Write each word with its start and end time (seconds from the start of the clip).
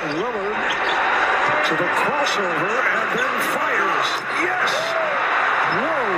Lillard 0.00 0.56
to 1.68 1.76
the 1.76 1.84
crossover 1.84 2.72
and 2.88 3.18
then 3.18 3.34
fires. 3.52 4.08
Yes! 4.40 4.72
Whoa! 5.76 6.08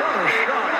What 0.00 0.14
a 0.16 0.26
shot! 0.40 0.72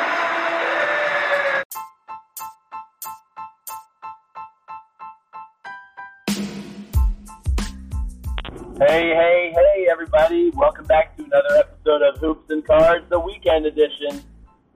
Hey, 8.78 9.12
hey, 9.12 9.52
hey, 9.54 9.88
everybody. 9.90 10.48
Welcome 10.54 10.86
back 10.86 11.14
to 11.18 11.24
another 11.24 11.56
episode 11.58 12.00
of 12.00 12.16
Hoops 12.20 12.48
and 12.48 12.64
Cards, 12.66 13.04
the 13.10 13.20
weekend 13.20 13.66
edition. 13.66 14.22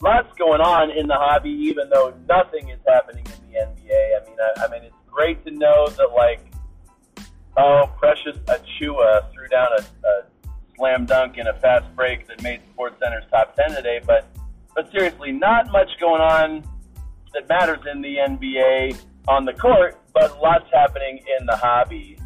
Lots 0.03 0.29
going 0.37 0.61
on 0.61 0.91
in 0.91 1.07
the 1.07 1.17
hobby, 1.17 1.49
even 1.49 1.89
though 1.89 2.13
nothing 2.29 2.69
is 2.69 2.81
happening 2.87 3.25
in 3.25 3.33
the 3.51 3.59
NBA. 3.59 4.21
I 4.21 4.29
mean, 4.29 4.37
I, 4.39 4.67
I 4.67 4.69
mean, 4.71 4.83
it's 4.83 4.95
great 5.11 5.43
to 5.47 5.51
know 5.51 5.87
that, 5.87 6.11
like, 6.15 6.52
oh, 7.57 7.91
Precious 7.99 8.37
Achiuwa 8.47 9.33
threw 9.33 9.49
down 9.49 9.69
a, 9.79 10.07
a 10.07 10.23
slam 10.77 11.07
dunk 11.07 11.39
in 11.39 11.47
a 11.47 11.55
fast 11.61 11.95
break 11.95 12.27
that 12.29 12.43
made 12.43 12.61
SportsCenter's 12.77 13.29
top 13.31 13.55
10 13.57 13.77
today, 13.77 14.01
but, 14.07 14.27
but 14.75 14.91
seriously, 14.91 15.33
not 15.33 15.71
much 15.71 15.89
going 16.01 16.21
on 16.21 16.65
that 17.35 17.49
matters 17.49 17.81
in 17.91 18.03
the 18.03 18.17
NBA 18.17 18.99
on 19.29 19.45
the 19.45 19.53
court, 19.53 20.01
but 20.13 20.41
lots 20.43 20.67
happening 20.73 21.21
in 21.39 21.47
the 21.47 21.57
hobby 21.57 22.19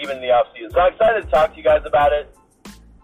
even 0.00 0.16
in 0.16 0.22
the 0.22 0.30
off 0.30 0.46
season. 0.54 0.70
So 0.72 0.80
I'm 0.80 0.92
excited 0.92 1.24
to 1.24 1.30
talk 1.30 1.52
to 1.52 1.56
you 1.56 1.64
guys 1.64 1.82
about 1.86 2.12
it. 2.12 2.34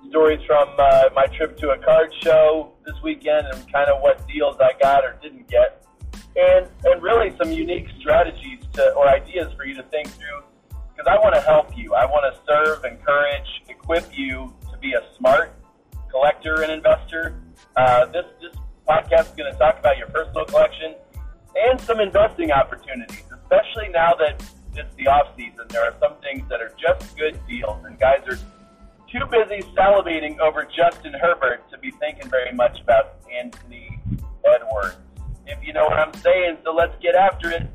Stories 0.09 0.41
from 0.47 0.69
uh, 0.79 1.05
my 1.15 1.27
trip 1.27 1.57
to 1.59 1.71
a 1.71 1.79
card 1.79 2.13
show 2.23 2.73
this 2.85 2.95
weekend 3.03 3.47
and 3.47 3.73
kind 3.73 3.89
of 3.89 4.03
what 4.03 4.27
deals 4.27 4.57
I 4.61 4.73
got 4.81 5.05
or 5.05 5.17
didn't 5.23 5.47
get, 5.49 5.87
and 6.35 6.67
and 6.85 7.03
really 7.03 7.37
some 7.39 7.53
unique 7.53 7.87
strategies 8.01 8.61
to 8.73 8.93
or 8.95 9.09
ideas 9.09 9.53
for 9.57 9.65
you 9.65 9.75
to 9.77 9.83
think 9.85 10.09
through. 10.09 10.43
Because 11.01 11.17
I 11.17 11.23
want 11.25 11.35
to 11.35 11.41
help 11.41 11.75
you. 11.75 11.95
I 11.95 12.05
want 12.05 12.29
to 12.29 12.41
serve, 12.45 12.85
encourage, 12.85 13.63
equip 13.71 14.05
you 14.13 14.53
to 14.71 14.77
be 14.79 14.93
a 14.93 15.01
smart 15.17 15.55
collector 16.11 16.61
and 16.61 16.71
investor. 16.71 17.41
Uh, 17.75 18.05
this 18.07 18.27
this 18.43 18.55
podcast 18.87 19.31
is 19.31 19.35
going 19.35 19.51
to 19.51 19.59
talk 19.59 19.79
about 19.79 19.97
your 19.97 20.09
personal 20.09 20.45
collection 20.45 20.95
and 21.57 21.81
some 21.81 22.01
investing 22.01 22.53
opportunities, 22.53 23.25
especially 23.33 23.89
now 23.89 24.13
that 24.17 24.45
it's 24.77 24.95
the 24.97 25.07
off 25.07 25.35
season. 25.39 25.65
There 25.71 25.83
are 25.85 25.95
some 26.01 26.21
things 26.21 26.47
that 26.51 26.61
are 26.61 26.75
just 26.77 27.17
good 27.17 27.41
deals, 27.49 27.83
and 27.87 27.99
guys 27.99 28.21
are 28.29 28.37
too 29.11 29.25
busy 29.31 29.63
salivating 29.73 30.39
over 30.39 30.69
Justin 30.69 31.15
Herbert 31.15 31.65
to 31.71 31.79
be 31.79 31.93
thinking 31.93 32.29
very 32.29 32.53
much 32.53 32.79
about 32.83 33.17
Anthony 33.33 33.99
Edwards. 34.45 34.99
If 35.47 35.65
you 35.65 35.73
know 35.73 35.85
what 35.85 35.99
I'm 35.99 36.13
saying, 36.21 36.59
so 36.63 36.75
let's 36.75 36.95
get 37.01 37.15
after 37.15 37.51
it. 37.51 37.67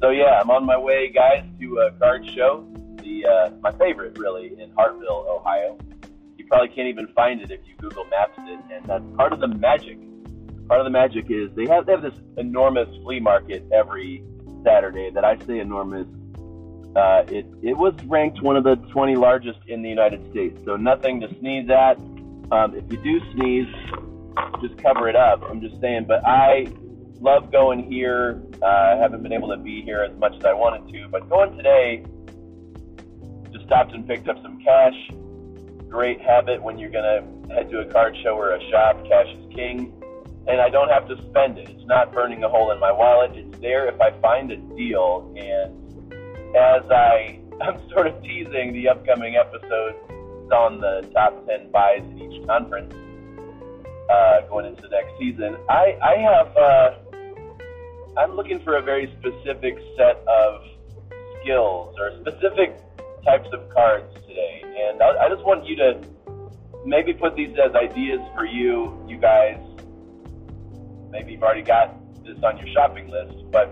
So 0.00 0.10
yeah, 0.10 0.38
I'm 0.40 0.50
on 0.50 0.64
my 0.64 0.78
way, 0.78 1.10
guys, 1.12 1.44
to 1.60 1.78
a 1.78 1.90
card 1.98 2.24
show. 2.34 2.66
The 3.02 3.26
uh, 3.26 3.50
my 3.60 3.72
favorite, 3.72 4.16
really, 4.16 4.52
in 4.58 4.70
Hartville, 4.70 5.26
Ohio. 5.28 5.76
You 6.36 6.46
probably 6.46 6.68
can't 6.68 6.88
even 6.88 7.08
find 7.08 7.40
it 7.40 7.50
if 7.50 7.60
you 7.66 7.74
Google 7.78 8.04
Maps 8.04 8.38
it, 8.38 8.60
and 8.72 8.84
that's 8.86 9.04
part 9.16 9.32
of 9.32 9.40
the 9.40 9.48
magic. 9.48 9.98
Part 10.68 10.80
of 10.80 10.84
the 10.84 10.90
magic 10.90 11.26
is 11.30 11.50
they 11.56 11.66
have 11.66 11.86
they 11.86 11.92
have 11.92 12.02
this 12.02 12.14
enormous 12.36 12.88
flea 13.02 13.18
market 13.18 13.64
every 13.72 14.22
Saturday. 14.64 15.10
That 15.10 15.24
I 15.24 15.36
say 15.46 15.58
enormous. 15.58 16.06
Uh, 16.94 17.24
it 17.28 17.46
it 17.62 17.76
was 17.76 17.94
ranked 18.04 18.40
one 18.40 18.56
of 18.56 18.62
the 18.62 18.76
20 18.92 19.16
largest 19.16 19.58
in 19.66 19.82
the 19.82 19.88
United 19.88 20.30
States. 20.30 20.60
So 20.64 20.76
nothing 20.76 21.20
to 21.22 21.28
sneeze 21.40 21.68
at. 21.70 21.98
Um, 22.52 22.74
if 22.76 22.84
you 22.90 22.98
do 23.02 23.20
sneeze, 23.32 23.66
just 24.62 24.80
cover 24.80 25.08
it 25.08 25.16
up. 25.16 25.42
I'm 25.42 25.60
just 25.60 25.80
saying. 25.80 26.04
But 26.06 26.24
I 26.24 26.66
love 27.20 27.50
going 27.50 27.90
here. 27.90 28.40
Uh, 28.62 28.66
I 28.66 28.96
haven't 29.00 29.22
been 29.22 29.32
able 29.32 29.48
to 29.48 29.56
be 29.56 29.82
here 29.82 30.02
as 30.02 30.16
much 30.18 30.34
as 30.36 30.44
I 30.44 30.52
wanted 30.52 30.92
to, 30.92 31.08
but 31.08 31.28
going 31.28 31.56
today, 31.56 32.04
just 33.52 33.66
stopped 33.66 33.92
and 33.92 34.06
picked 34.06 34.28
up 34.28 34.40
some 34.42 34.62
cash. 34.62 34.94
Great 35.88 36.20
habit 36.20 36.62
when 36.62 36.78
you're 36.78 36.90
gonna 36.90 37.22
head 37.52 37.70
to 37.70 37.80
a 37.80 37.86
card 37.86 38.16
show 38.22 38.36
or 38.36 38.52
a 38.52 38.70
shop. 38.70 39.02
Cash 39.08 39.28
is 39.28 39.54
king, 39.54 39.92
and 40.46 40.60
I 40.60 40.68
don't 40.68 40.88
have 40.88 41.08
to 41.08 41.16
spend 41.30 41.58
it. 41.58 41.68
It's 41.68 41.86
not 41.86 42.12
burning 42.12 42.44
a 42.44 42.48
hole 42.48 42.70
in 42.72 42.78
my 42.78 42.92
wallet. 42.92 43.32
It's 43.34 43.58
there 43.60 43.88
if 43.88 44.00
I 44.00 44.10
find 44.20 44.52
a 44.52 44.56
deal. 44.76 45.32
And 45.36 46.12
as 46.56 46.82
I, 46.90 47.40
I'm 47.62 47.80
sort 47.90 48.06
of 48.06 48.22
teasing 48.22 48.72
the 48.72 48.88
upcoming 48.88 49.36
episodes 49.36 49.98
on 50.52 50.80
the 50.80 51.08
top 51.12 51.46
10 51.46 51.70
buys 51.70 52.00
in 52.00 52.20
each 52.20 52.46
conference 52.46 52.94
uh, 54.08 54.40
going 54.48 54.64
into 54.64 54.80
the 54.82 54.88
next 54.88 55.18
season. 55.18 55.56
I, 55.68 55.98
I 56.02 56.16
have. 56.16 56.56
Uh, 56.56 57.07
I'm 58.18 58.34
looking 58.34 58.58
for 58.64 58.76
a 58.76 58.82
very 58.82 59.06
specific 59.20 59.78
set 59.96 60.16
of 60.26 60.62
skills 61.40 61.94
or 62.00 62.10
specific 62.20 62.76
types 63.24 63.48
of 63.52 63.68
cards 63.70 64.12
today, 64.26 64.62
and 64.64 65.00
I, 65.00 65.26
I 65.26 65.28
just 65.28 65.44
want 65.44 65.64
you 65.64 65.76
to 65.76 66.00
maybe 66.84 67.12
put 67.14 67.36
these 67.36 67.56
as 67.64 67.76
ideas 67.76 68.18
for 68.34 68.44
you, 68.44 69.00
you 69.06 69.18
guys. 69.18 69.60
Maybe 71.10 71.32
you've 71.32 71.42
already 71.44 71.62
got 71.62 71.94
this 72.24 72.36
on 72.42 72.58
your 72.58 72.66
shopping 72.74 73.08
list, 73.08 73.52
but 73.52 73.70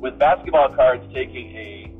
with 0.00 0.18
basketball 0.18 0.74
cards 0.74 1.04
taking 1.14 1.54
a 1.56 1.92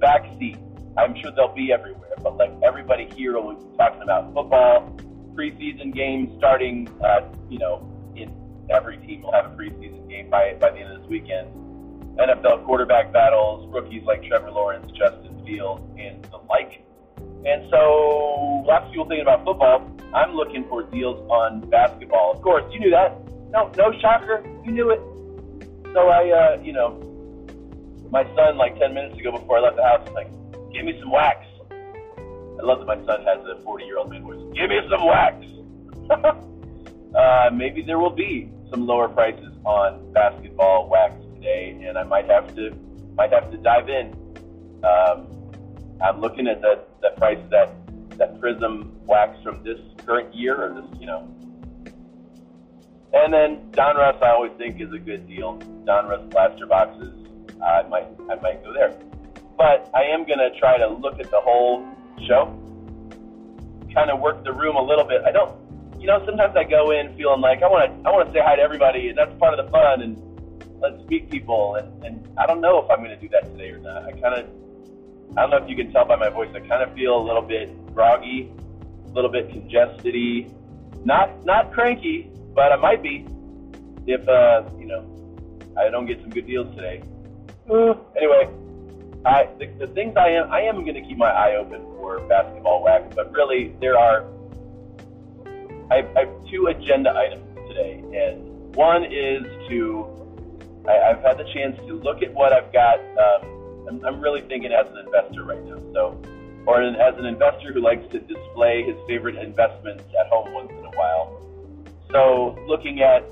back 0.00 0.26
seat, 0.40 0.58
I'm 0.98 1.14
sure 1.22 1.30
they'll 1.36 1.54
be 1.54 1.72
everywhere. 1.72 2.14
But 2.20 2.36
like 2.36 2.50
everybody 2.64 3.08
here 3.14 3.40
will 3.40 3.54
be 3.54 3.76
talking 3.76 4.02
about 4.02 4.34
football, 4.34 4.90
preseason 5.34 5.94
games 5.94 6.34
starting, 6.38 6.88
uh, 7.04 7.20
you 7.48 7.60
know, 7.60 7.95
every 8.70 8.98
team 8.98 9.22
will 9.22 9.32
have 9.32 9.46
a 9.46 9.56
preseason 9.56 10.08
game 10.08 10.30
by 10.30 10.56
by 10.60 10.70
the 10.70 10.78
end 10.78 10.92
of 10.92 11.00
this 11.00 11.08
weekend. 11.08 11.48
NFL 12.18 12.64
quarterback 12.64 13.12
battles, 13.12 13.68
rookies 13.72 14.02
like 14.04 14.22
Trevor 14.24 14.50
Lawrence, 14.50 14.90
Justin 14.92 15.42
Fields, 15.44 15.82
and 15.98 16.24
the 16.24 16.38
like. 16.48 16.82
And 17.44 17.68
so, 17.70 18.64
lots 18.66 18.86
of 18.86 18.90
people 18.90 19.06
thinking 19.06 19.22
about 19.22 19.44
football. 19.44 19.90
I'm 20.14 20.34
looking 20.34 20.66
for 20.68 20.82
deals 20.84 21.20
on 21.30 21.68
basketball. 21.68 22.32
Of 22.32 22.42
course, 22.42 22.64
you 22.72 22.80
knew 22.80 22.90
that. 22.90 23.20
No, 23.50 23.70
no 23.76 23.92
shocker, 24.00 24.42
you 24.64 24.72
knew 24.72 24.90
it. 24.90 25.00
So 25.92 26.08
I, 26.08 26.30
uh, 26.30 26.62
you 26.62 26.72
know, 26.72 27.00
my 28.10 28.24
son 28.34 28.56
like 28.56 28.78
10 28.78 28.94
minutes 28.94 29.18
ago 29.18 29.32
before 29.32 29.58
I 29.58 29.60
left 29.60 29.76
the 29.76 29.82
house 29.82 30.00
was 30.06 30.14
like, 30.14 30.30
"Give 30.72 30.84
me 30.84 30.98
some 31.00 31.10
wax." 31.10 31.46
I 31.70 32.62
love 32.62 32.78
that 32.80 32.86
my 32.86 32.96
son 33.04 33.22
has 33.24 33.44
a 33.46 33.62
40 33.62 33.84
year 33.84 33.98
old 33.98 34.10
man 34.10 34.22
voice. 34.22 34.40
Give 34.54 34.70
me 34.70 34.80
some 34.90 35.06
wax. 35.06 35.44
uh, 37.14 37.50
maybe 37.52 37.82
there 37.82 37.98
will 37.98 38.10
be 38.10 38.50
some 38.70 38.86
lower 38.86 39.08
prices 39.08 39.52
on 39.64 40.12
basketball 40.12 40.88
wax 40.88 41.14
today, 41.34 41.78
and 41.86 41.96
I 41.98 42.02
might 42.04 42.28
have 42.30 42.54
to 42.56 42.74
might 43.16 43.32
have 43.32 43.50
to 43.50 43.56
dive 43.56 43.88
in. 43.88 44.12
Um, 44.84 45.26
I'm 46.02 46.20
looking 46.20 46.46
at 46.46 46.60
the 46.60 46.84
the 47.02 47.10
price 47.16 47.42
that 47.50 47.72
that 48.18 48.40
Prizm 48.40 48.92
wax 49.04 49.38
from 49.42 49.62
this 49.62 49.78
current 50.04 50.34
year, 50.34 50.64
or 50.64 50.80
this 50.80 51.00
you 51.00 51.06
know. 51.06 51.28
And 53.12 53.32
then 53.32 53.70
Donruss, 53.70 54.22
I 54.22 54.30
always 54.30 54.52
think 54.58 54.80
is 54.80 54.92
a 54.92 54.98
good 54.98 55.26
deal. 55.26 55.58
Donruss 55.84 56.30
plaster 56.30 56.66
boxes, 56.66 57.12
I 57.62 57.82
might 57.88 58.08
I 58.30 58.34
might 58.36 58.62
go 58.64 58.72
there. 58.72 58.98
But 59.56 59.90
I 59.94 60.02
am 60.04 60.26
gonna 60.26 60.50
try 60.58 60.76
to 60.78 60.86
look 60.86 61.18
at 61.18 61.30
the 61.30 61.40
whole 61.40 61.86
show, 62.26 62.46
kind 63.94 64.10
of 64.10 64.20
work 64.20 64.44
the 64.44 64.52
room 64.52 64.76
a 64.76 64.82
little 64.82 65.04
bit. 65.04 65.22
I 65.26 65.32
don't, 65.32 65.54
you 66.06 66.12
know, 66.12 66.24
sometimes 66.24 66.54
I 66.56 66.62
go 66.62 66.92
in 66.92 67.16
feeling 67.16 67.40
like 67.40 67.64
I 67.64 67.66
want 67.66 67.90
to, 67.90 68.08
I 68.08 68.12
want 68.12 68.28
to 68.28 68.32
say 68.32 68.38
hi 68.40 68.54
to 68.54 68.62
everybody, 68.62 69.08
and 69.08 69.18
that's 69.18 69.36
part 69.40 69.58
of 69.58 69.66
the 69.66 69.72
fun, 69.72 70.02
and 70.02 70.14
let's 70.80 71.02
meet 71.08 71.28
people. 71.28 71.74
And, 71.74 72.04
and 72.04 72.28
I 72.38 72.46
don't 72.46 72.60
know 72.60 72.78
if 72.78 72.88
I'm 72.88 72.98
going 72.98 73.10
to 73.10 73.16
do 73.16 73.28
that 73.30 73.42
today 73.50 73.70
or 73.70 73.78
not. 73.78 74.04
I 74.04 74.12
kind 74.12 74.38
of, 74.38 74.46
I 75.36 75.40
don't 75.40 75.50
know 75.50 75.56
if 75.56 75.68
you 75.68 75.74
can 75.74 75.90
tell 75.90 76.04
by 76.04 76.14
my 76.14 76.28
voice. 76.28 76.48
I 76.54 76.60
kind 76.60 76.80
of 76.80 76.94
feel 76.94 77.18
a 77.18 77.24
little 77.26 77.42
bit 77.42 77.74
groggy, 77.92 78.52
a 79.10 79.12
little 79.14 79.32
bit 79.32 79.50
congested 79.50 80.14
Not, 81.04 81.44
not 81.44 81.72
cranky, 81.72 82.30
but 82.54 82.70
I 82.70 82.76
might 82.76 83.02
be 83.02 83.26
if, 84.06 84.28
uh, 84.28 84.62
you 84.78 84.86
know, 84.86 85.02
I 85.76 85.90
don't 85.90 86.06
get 86.06 86.20
some 86.20 86.30
good 86.30 86.46
deals 86.46 86.72
today. 86.76 87.02
Uh, 87.68 87.94
anyway, 88.16 88.48
I, 89.24 89.48
the, 89.58 89.66
the 89.84 89.88
things 89.88 90.16
I 90.16 90.28
am, 90.28 90.52
I 90.52 90.60
am 90.60 90.84
going 90.84 90.94
to 90.94 91.02
keep 91.02 91.18
my 91.18 91.32
eye 91.32 91.56
open 91.56 91.82
for 91.96 92.20
basketball 92.28 92.84
wax, 92.84 93.12
but 93.12 93.32
really 93.32 93.74
there 93.80 93.98
are, 93.98 94.24
I 95.88 95.96
have, 95.96 96.16
I 96.16 96.20
have 96.20 96.50
two 96.50 96.66
agenda 96.66 97.14
items 97.14 97.46
today, 97.68 98.02
and 98.12 98.74
one 98.74 99.04
is 99.04 99.44
to, 99.68 100.06
I, 100.88 101.10
I've 101.10 101.22
had 101.22 101.38
the 101.38 101.48
chance 101.54 101.76
to 101.86 101.94
look 101.94 102.22
at 102.22 102.34
what 102.34 102.52
I've 102.52 102.72
got. 102.72 102.98
Um, 102.98 103.86
I'm, 103.88 104.04
I'm 104.04 104.20
really 104.20 104.40
thinking 104.42 104.72
as 104.72 104.88
an 104.90 104.98
investor 104.98 105.44
right 105.44 105.64
now, 105.64 105.80
so, 105.92 106.20
or 106.66 106.82
an, 106.82 106.96
as 106.96 107.16
an 107.18 107.24
investor 107.24 107.72
who 107.72 107.80
likes 107.80 108.02
to 108.10 108.18
display 108.18 108.82
his 108.82 108.96
favorite 109.06 109.36
investments 109.36 110.02
at 110.18 110.26
home 110.26 110.52
once 110.52 110.72
in 110.72 110.84
a 110.84 110.90
while. 110.96 111.40
So 112.10 112.58
looking 112.66 113.02
at 113.02 113.24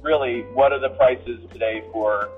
really, 0.00 0.42
what 0.54 0.72
are 0.72 0.80
the 0.80 0.90
prices 0.96 1.40
today 1.52 1.84
for 1.92 2.30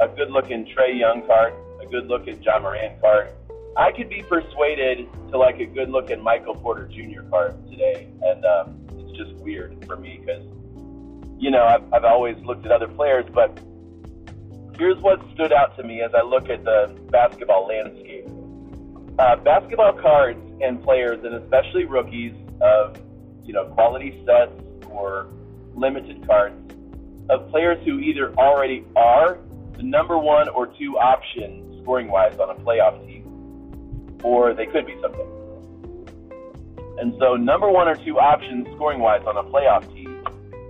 a 0.00 0.08
good-looking 0.08 0.66
Trae 0.74 0.98
Young 0.98 1.24
card, 1.26 1.54
a 1.80 1.86
good-looking 1.86 2.42
Ja 2.42 2.58
Morant 2.58 3.00
card? 3.00 3.30
I 3.76 3.90
could 3.92 4.08
be 4.08 4.22
persuaded 4.22 5.08
to 5.30 5.38
like 5.38 5.58
a 5.60 5.66
good-looking 5.66 6.22
Michael 6.22 6.54
Porter 6.54 6.86
Jr. 6.88 7.22
card 7.30 7.54
today, 7.70 8.08
and 8.22 8.44
um, 8.44 8.76
it's 8.98 9.16
just 9.16 9.32
weird 9.36 9.84
for 9.86 9.96
me 9.96 10.20
because, 10.20 10.44
you 11.38 11.50
know, 11.50 11.64
I've, 11.64 11.92
I've 11.92 12.04
always 12.04 12.36
looked 12.44 12.66
at 12.66 12.72
other 12.72 12.88
players, 12.88 13.24
but 13.32 13.58
here's 14.78 14.98
what 14.98 15.20
stood 15.34 15.52
out 15.52 15.76
to 15.76 15.82
me 15.82 16.02
as 16.02 16.10
I 16.14 16.22
look 16.22 16.50
at 16.50 16.64
the 16.64 16.94
basketball 17.10 17.66
landscape. 17.66 18.26
Uh, 19.18 19.36
basketball 19.36 19.92
cards 19.94 20.40
and 20.62 20.82
players, 20.82 21.24
and 21.24 21.34
especially 21.34 21.84
rookies 21.84 22.34
of 22.60 22.96
you 23.44 23.52
know 23.52 23.66
quality 23.66 24.22
sets 24.26 24.52
or 24.90 25.28
limited 25.74 26.26
cards 26.26 26.56
of 27.30 27.48
players 27.50 27.78
who 27.84 27.98
either 27.98 28.34
already 28.34 28.84
are 28.96 29.38
the 29.76 29.82
number 29.82 30.18
one 30.18 30.48
or 30.50 30.66
two 30.66 30.98
option 30.98 31.80
scoring 31.82 32.08
wise 32.08 32.38
on 32.38 32.50
a 32.50 32.54
playoff 32.60 33.04
team, 33.06 33.11
or 34.22 34.54
they 34.54 34.66
could 34.66 34.86
be 34.86 34.96
something. 35.00 35.26
And 36.98 37.14
so, 37.18 37.36
number 37.36 37.70
one 37.70 37.88
or 37.88 37.96
two 37.96 38.18
options 38.18 38.66
scoring 38.74 39.00
wise 39.00 39.22
on 39.26 39.36
a 39.36 39.44
playoff 39.44 39.92
team, 39.92 40.24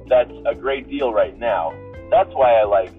that's 0.08 0.32
a 0.46 0.54
great 0.54 0.88
deal 0.88 1.12
right 1.12 1.36
now. 1.38 1.72
That's 2.10 2.30
why 2.34 2.54
I 2.54 2.64
like 2.64 2.92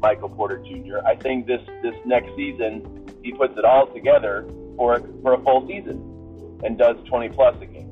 Michael 0.00 0.28
Porter 0.28 0.58
Jr. 0.58 0.98
I 1.06 1.16
think 1.16 1.46
this 1.46 1.62
this 1.82 1.94
next 2.04 2.34
season 2.36 3.06
he 3.22 3.32
puts 3.32 3.58
it 3.58 3.64
all 3.64 3.86
together 3.92 4.46
for 4.76 5.00
for 5.22 5.34
a 5.34 5.42
full 5.42 5.66
season 5.66 6.60
and 6.64 6.78
does 6.78 6.96
20 7.08 7.28
plus 7.30 7.56
a 7.60 7.66
game. 7.66 7.88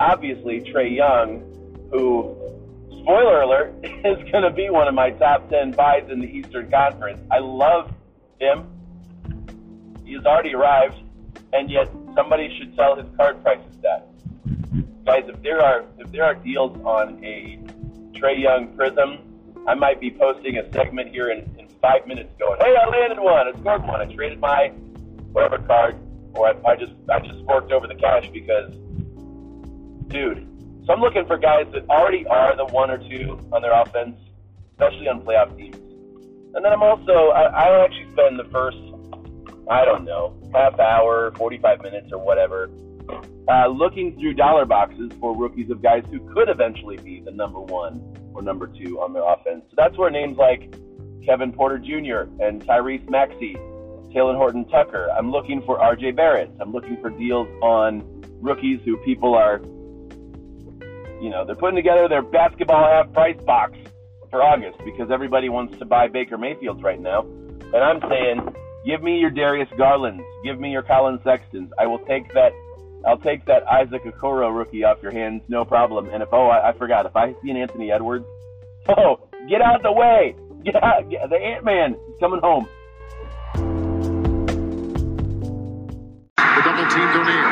Obviously, 0.00 0.60
Trae 0.60 0.94
Young, 0.94 1.40
who 1.90 2.36
spoiler 3.02 3.42
alert 3.42 3.74
is 3.82 4.30
going 4.30 4.44
to 4.44 4.50
be 4.50 4.70
one 4.70 4.86
of 4.86 4.94
my 4.94 5.10
top 5.10 5.48
10 5.50 5.72
buys 5.72 6.08
in 6.10 6.20
the 6.20 6.26
Eastern 6.26 6.70
Conference. 6.70 7.20
I 7.30 7.38
love 7.38 7.92
him. 8.40 8.68
He's 10.04 10.24
already 10.24 10.54
arrived, 10.54 10.96
and 11.52 11.70
yet 11.70 11.90
somebody 12.14 12.56
should 12.58 12.76
tell 12.76 12.96
his 12.96 13.06
card 13.16 13.42
prices 13.42 13.76
that. 13.82 14.08
Guys, 15.04 15.24
if 15.26 15.42
there 15.42 15.60
are 15.62 15.84
if 15.98 16.10
there 16.12 16.24
are 16.24 16.34
deals 16.34 16.76
on 16.84 17.22
a 17.24 17.58
Trae 18.12 18.40
Young 18.40 18.68
Prizm 18.76 19.28
I 19.68 19.74
might 19.74 20.00
be 20.00 20.10
posting 20.10 20.56
a 20.56 20.72
segment 20.72 21.10
here 21.10 21.30
in, 21.30 21.40
in 21.58 21.68
five 21.82 22.06
minutes 22.06 22.32
going, 22.38 22.58
hey, 22.58 22.74
I 22.74 22.88
landed 22.88 23.20
one, 23.20 23.48
I 23.48 23.52
scored 23.60 23.86
one, 23.86 24.00
I 24.00 24.06
traded 24.06 24.40
my 24.40 24.68
whatever 25.32 25.58
card, 25.58 25.94
or 26.32 26.48
I, 26.48 26.72
I 26.72 26.76
just 26.76 26.92
I 27.12 27.20
just 27.20 27.44
forked 27.44 27.70
over 27.70 27.86
the 27.86 27.94
cash 27.94 28.30
because, 28.32 28.72
dude. 30.08 30.46
So 30.86 30.94
I'm 30.94 31.00
looking 31.00 31.26
for 31.26 31.36
guys 31.36 31.66
that 31.74 31.86
already 31.90 32.26
are 32.28 32.56
the 32.56 32.64
one 32.64 32.90
or 32.90 32.96
two 32.96 33.38
on 33.52 33.60
their 33.60 33.78
offense, 33.78 34.16
especially 34.72 35.06
on 35.06 35.20
playoff 35.20 35.54
teams. 35.54 35.76
And 36.54 36.64
then 36.64 36.72
I'm 36.72 36.82
also 36.82 37.28
I, 37.28 37.42
I 37.42 37.84
actually 37.84 38.08
spend 38.14 38.38
the 38.38 38.48
first 38.50 38.78
I 39.70 39.84
don't 39.84 40.04
know 40.04 40.34
half 40.54 40.78
hour, 40.78 41.32
45 41.36 41.82
minutes, 41.82 42.10
or 42.12 42.18
whatever, 42.18 42.70
uh, 43.48 43.66
looking 43.68 44.18
through 44.18 44.34
dollar 44.34 44.64
boxes 44.64 45.10
for 45.20 45.36
rookies 45.36 45.70
of 45.70 45.82
guys 45.82 46.04
who 46.10 46.20
could 46.32 46.48
eventually 46.48 46.96
be 46.96 47.20
the 47.20 47.30
number 47.30 47.60
one 47.60 48.02
or 48.34 48.42
number 48.42 48.66
two 48.66 49.00
on 49.00 49.12
the 49.12 49.22
offense. 49.22 49.64
So 49.70 49.74
that's 49.76 49.96
where 49.96 50.10
names 50.10 50.36
like 50.36 50.74
Kevin 51.24 51.52
Porter 51.52 51.78
Jr. 51.78 52.30
and 52.42 52.64
Tyrese 52.64 53.08
Maxey, 53.10 53.54
Talen 54.14 54.36
Horton 54.36 54.64
Tucker. 54.66 55.08
I'm 55.16 55.30
looking 55.30 55.62
for 55.62 55.78
RJ 55.78 56.16
Barrett. 56.16 56.50
I'm 56.60 56.72
looking 56.72 56.98
for 57.00 57.10
deals 57.10 57.48
on 57.62 58.02
rookies 58.40 58.80
who 58.84 58.96
people 58.98 59.34
are, 59.34 59.60
you 61.20 61.30
know, 61.30 61.44
they're 61.44 61.56
putting 61.56 61.76
together 61.76 62.08
their 62.08 62.22
basketball 62.22 62.84
half 62.84 63.12
price 63.12 63.38
box 63.44 63.76
for 64.30 64.42
August 64.42 64.78
because 64.84 65.10
everybody 65.10 65.48
wants 65.48 65.78
to 65.78 65.84
buy 65.84 66.08
Baker 66.08 66.38
Mayfields 66.38 66.82
right 66.82 67.00
now. 67.00 67.22
And 67.22 67.76
I'm 67.76 68.00
saying, 68.08 68.54
give 68.84 69.02
me 69.02 69.18
your 69.18 69.30
Darius 69.30 69.68
Garlands, 69.76 70.22
give 70.44 70.58
me 70.58 70.70
your 70.70 70.82
Collin 70.82 71.20
Sextons. 71.24 71.70
I 71.78 71.86
will 71.86 72.00
take 72.00 72.32
that 72.34 72.52
I'll 73.06 73.18
take 73.18 73.44
that 73.46 73.66
Isaac 73.68 74.02
Okoro 74.04 74.56
rookie 74.56 74.84
off 74.84 75.02
your 75.02 75.12
hands, 75.12 75.42
no 75.48 75.64
problem. 75.64 76.10
And 76.10 76.22
if 76.22 76.28
oh, 76.32 76.48
I, 76.48 76.70
I 76.70 76.72
forgot, 76.72 77.06
if 77.06 77.16
I 77.16 77.34
see 77.42 77.50
an 77.50 77.56
Anthony 77.56 77.92
Edwards, 77.92 78.26
oh, 78.88 79.20
get 79.48 79.62
out 79.62 79.82
the 79.82 79.92
way! 79.92 80.34
Get 80.64 80.82
out! 80.82 81.08
Get, 81.08 81.30
the 81.30 81.36
Ant 81.36 81.64
Man 81.64 81.96
coming 82.18 82.40
home. 82.40 82.66
The 83.54 83.60
double 86.66 86.82
team 86.90 87.06
O'Neal. 87.14 87.46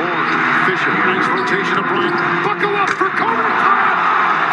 Bourne, 0.00 0.32
Fisher, 0.64 0.88
nice 0.88 1.28
rotation 1.28 1.76
of 1.76 1.84
Bryant. 1.84 2.16
Buckle 2.48 2.72
up 2.72 2.88
for 2.88 3.12
Kobe 3.12 3.48
Bryant! 3.52 4.00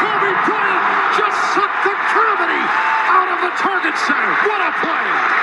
Kobe 0.03 0.27
Bryant 0.43 0.83
just 1.15 1.39
sucked 1.55 1.87
the 1.87 1.95
gravity 2.11 2.67
out 3.07 3.31
of 3.31 3.47
the 3.47 3.55
target 3.63 3.95
center. 3.95 4.27
What 4.43 4.59
a 4.59 4.75
play! 4.83 5.34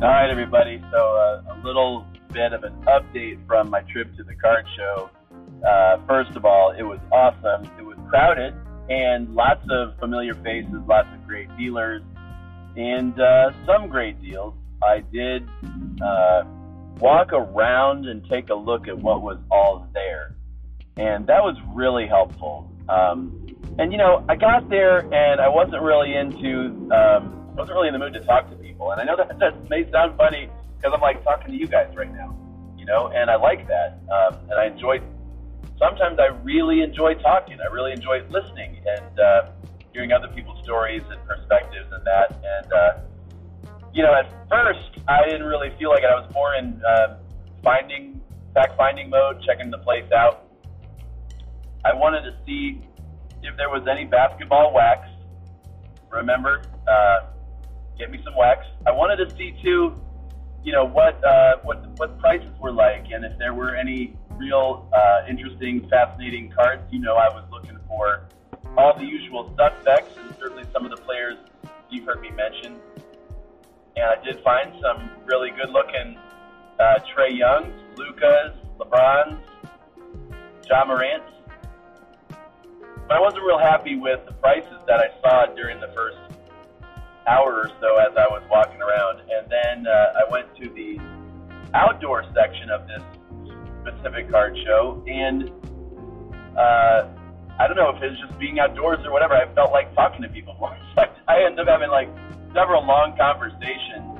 All 0.00 0.06
right, 0.06 0.30
everybody. 0.30 0.80
So 0.92 1.16
uh, 1.16 1.56
a 1.56 1.66
little 1.66 2.06
bit 2.32 2.52
of 2.52 2.62
an 2.62 2.72
update 2.86 3.44
from 3.48 3.68
my 3.68 3.80
trip 3.80 4.14
to 4.16 4.22
the 4.22 4.36
card 4.36 4.64
show. 4.76 5.10
Uh, 5.66 5.98
first 6.06 6.36
of 6.36 6.44
all, 6.44 6.70
it 6.70 6.84
was 6.84 7.00
awesome. 7.10 7.68
It 7.76 7.82
was 7.82 7.98
crowded 8.08 8.54
and 8.88 9.34
lots 9.34 9.66
of 9.68 9.98
familiar 9.98 10.34
faces, 10.34 10.72
lots 10.86 11.08
of 11.12 11.26
great 11.26 11.48
dealers, 11.58 12.02
and 12.76 13.20
uh, 13.20 13.50
some 13.66 13.88
great 13.88 14.22
deals. 14.22 14.54
I 14.84 15.00
did 15.12 15.48
uh, 16.00 16.44
walk 17.00 17.32
around 17.32 18.06
and 18.06 18.24
take 18.30 18.50
a 18.50 18.54
look 18.54 18.86
at 18.86 18.96
what 18.96 19.22
was 19.22 19.38
all 19.50 19.88
there, 19.94 20.36
and 20.96 21.26
that 21.26 21.42
was 21.42 21.56
really 21.74 22.06
helpful. 22.06 22.70
Um, 22.88 23.48
and 23.80 23.90
you 23.90 23.98
know, 23.98 24.24
I 24.28 24.36
got 24.36 24.70
there 24.70 24.98
and 25.12 25.40
I 25.40 25.48
wasn't 25.48 25.82
really 25.82 26.14
into, 26.14 26.88
um, 26.94 27.56
wasn't 27.56 27.74
really 27.74 27.88
in 27.88 27.94
the 27.94 27.98
mood 27.98 28.12
to 28.12 28.20
talk 28.20 28.48
to 28.48 28.57
people. 28.78 28.92
And 28.92 29.00
I 29.00 29.04
know 29.04 29.16
that 29.16 29.38
that 29.38 29.68
may 29.68 29.90
sound 29.90 30.16
funny 30.16 30.48
because 30.76 30.92
I'm 30.94 31.00
like 31.00 31.22
talking 31.24 31.52
to 31.52 31.58
you 31.58 31.66
guys 31.66 31.94
right 31.96 32.12
now, 32.12 32.36
you 32.76 32.86
know, 32.86 33.08
and 33.08 33.30
I 33.30 33.36
like 33.36 33.66
that. 33.66 33.98
Um, 34.10 34.38
and 34.50 34.54
I 34.54 34.66
enjoy, 34.66 35.00
sometimes 35.78 36.18
I 36.18 36.26
really 36.42 36.82
enjoy 36.82 37.14
talking. 37.14 37.58
I 37.60 37.72
really 37.72 37.92
enjoy 37.92 38.22
listening 38.30 38.80
and 38.86 39.20
uh, 39.20 39.50
hearing 39.92 40.12
other 40.12 40.28
people's 40.28 40.62
stories 40.62 41.02
and 41.10 41.20
perspectives 41.26 41.90
and 41.92 42.04
that. 42.06 42.30
And, 42.30 42.72
uh, 42.72 43.00
you 43.92 44.02
know, 44.02 44.14
at 44.14 44.30
first, 44.48 45.00
I 45.08 45.24
didn't 45.24 45.46
really 45.46 45.74
feel 45.78 45.90
like 45.90 46.02
it. 46.02 46.10
I 46.10 46.20
was 46.20 46.32
more 46.32 46.54
in 46.54 46.80
uh, 46.86 47.18
finding, 47.64 48.20
fact 48.54 48.76
finding 48.76 49.10
mode, 49.10 49.42
checking 49.44 49.70
the 49.70 49.78
place 49.78 50.10
out. 50.12 50.44
I 51.84 51.94
wanted 51.94 52.22
to 52.22 52.36
see 52.46 52.80
if 53.42 53.56
there 53.56 53.70
was 53.70 53.86
any 53.90 54.04
basketball 54.04 54.72
wax. 54.72 55.08
Remember, 56.10 56.62
uh, 56.86 57.26
get 57.98 58.10
me 58.10 58.20
some 58.24 58.36
wax. 58.36 58.66
I 58.86 58.92
wanted 58.92 59.16
to 59.28 59.36
see 59.36 59.56
too, 59.62 59.94
you 60.62 60.72
know, 60.72 60.84
what 60.84 61.22
uh, 61.24 61.56
what 61.62 61.84
what 61.98 62.18
prices 62.18 62.52
were 62.60 62.72
like, 62.72 63.06
and 63.10 63.24
if 63.24 63.36
there 63.38 63.54
were 63.54 63.74
any 63.74 64.16
real 64.38 64.88
uh, 64.92 65.28
interesting, 65.28 65.86
fascinating 65.90 66.50
cards. 66.56 66.82
You 66.90 67.00
know, 67.00 67.16
I 67.16 67.28
was 67.28 67.44
looking 67.50 67.78
for 67.88 68.24
all 68.76 68.96
the 68.96 69.04
usual 69.04 69.52
suspects, 69.56 70.16
and 70.16 70.34
certainly 70.38 70.64
some 70.72 70.84
of 70.84 70.90
the 70.90 71.02
players 71.02 71.36
you've 71.90 72.06
heard 72.06 72.20
me 72.20 72.30
mention. 72.30 72.76
And 73.96 74.04
I 74.04 74.22
did 74.24 74.42
find 74.44 74.72
some 74.80 75.10
really 75.26 75.50
good-looking 75.50 76.16
uh, 76.78 76.98
Trae 77.10 77.36
Youngs, 77.36 77.74
Lukas, 77.96 78.54
LeBrons, 78.78 79.40
Ja 80.68 80.84
Morant. 80.84 81.24
But 82.28 83.16
I 83.16 83.20
wasn't 83.20 83.42
real 83.42 83.58
happy 83.58 83.96
with 83.96 84.20
the 84.26 84.34
prices 84.34 84.80
that 84.86 85.00
I 85.00 85.20
saw 85.20 85.52
during 85.54 85.80
the 85.80 85.88
first 85.88 86.18
hour 87.28 87.68
or 87.68 87.70
so 87.80 87.96
as 88.00 88.16
I 88.16 88.26
was 88.32 88.42
walking 88.50 88.80
around. 88.80 89.20
And 89.28 89.44
then 89.52 89.86
uh, 89.86 90.24
I 90.24 90.30
went 90.32 90.48
to 90.56 90.68
the 90.70 90.96
outdoor 91.74 92.24
section 92.34 92.70
of 92.70 92.88
this 92.88 93.04
specific 93.84 94.30
card 94.30 94.56
show, 94.64 95.04
and 95.06 95.52
uh, 96.56 97.08
I 97.60 97.66
don't 97.68 97.76
know 97.76 97.92
if 97.94 98.02
it 98.02 98.10
was 98.10 98.20
just 98.26 98.38
being 98.38 98.58
outdoors 98.58 99.04
or 99.04 99.12
whatever. 99.12 99.34
I 99.34 99.52
felt 99.54 99.70
like 99.70 99.94
talking 99.94 100.22
to 100.22 100.28
people 100.28 100.56
more. 100.60 100.76
So 100.96 101.04
I 101.28 101.44
ended 101.44 101.60
up 101.60 101.68
having 101.68 101.90
like 101.90 102.08
several 102.54 102.84
long 102.86 103.16
conversations 103.16 104.16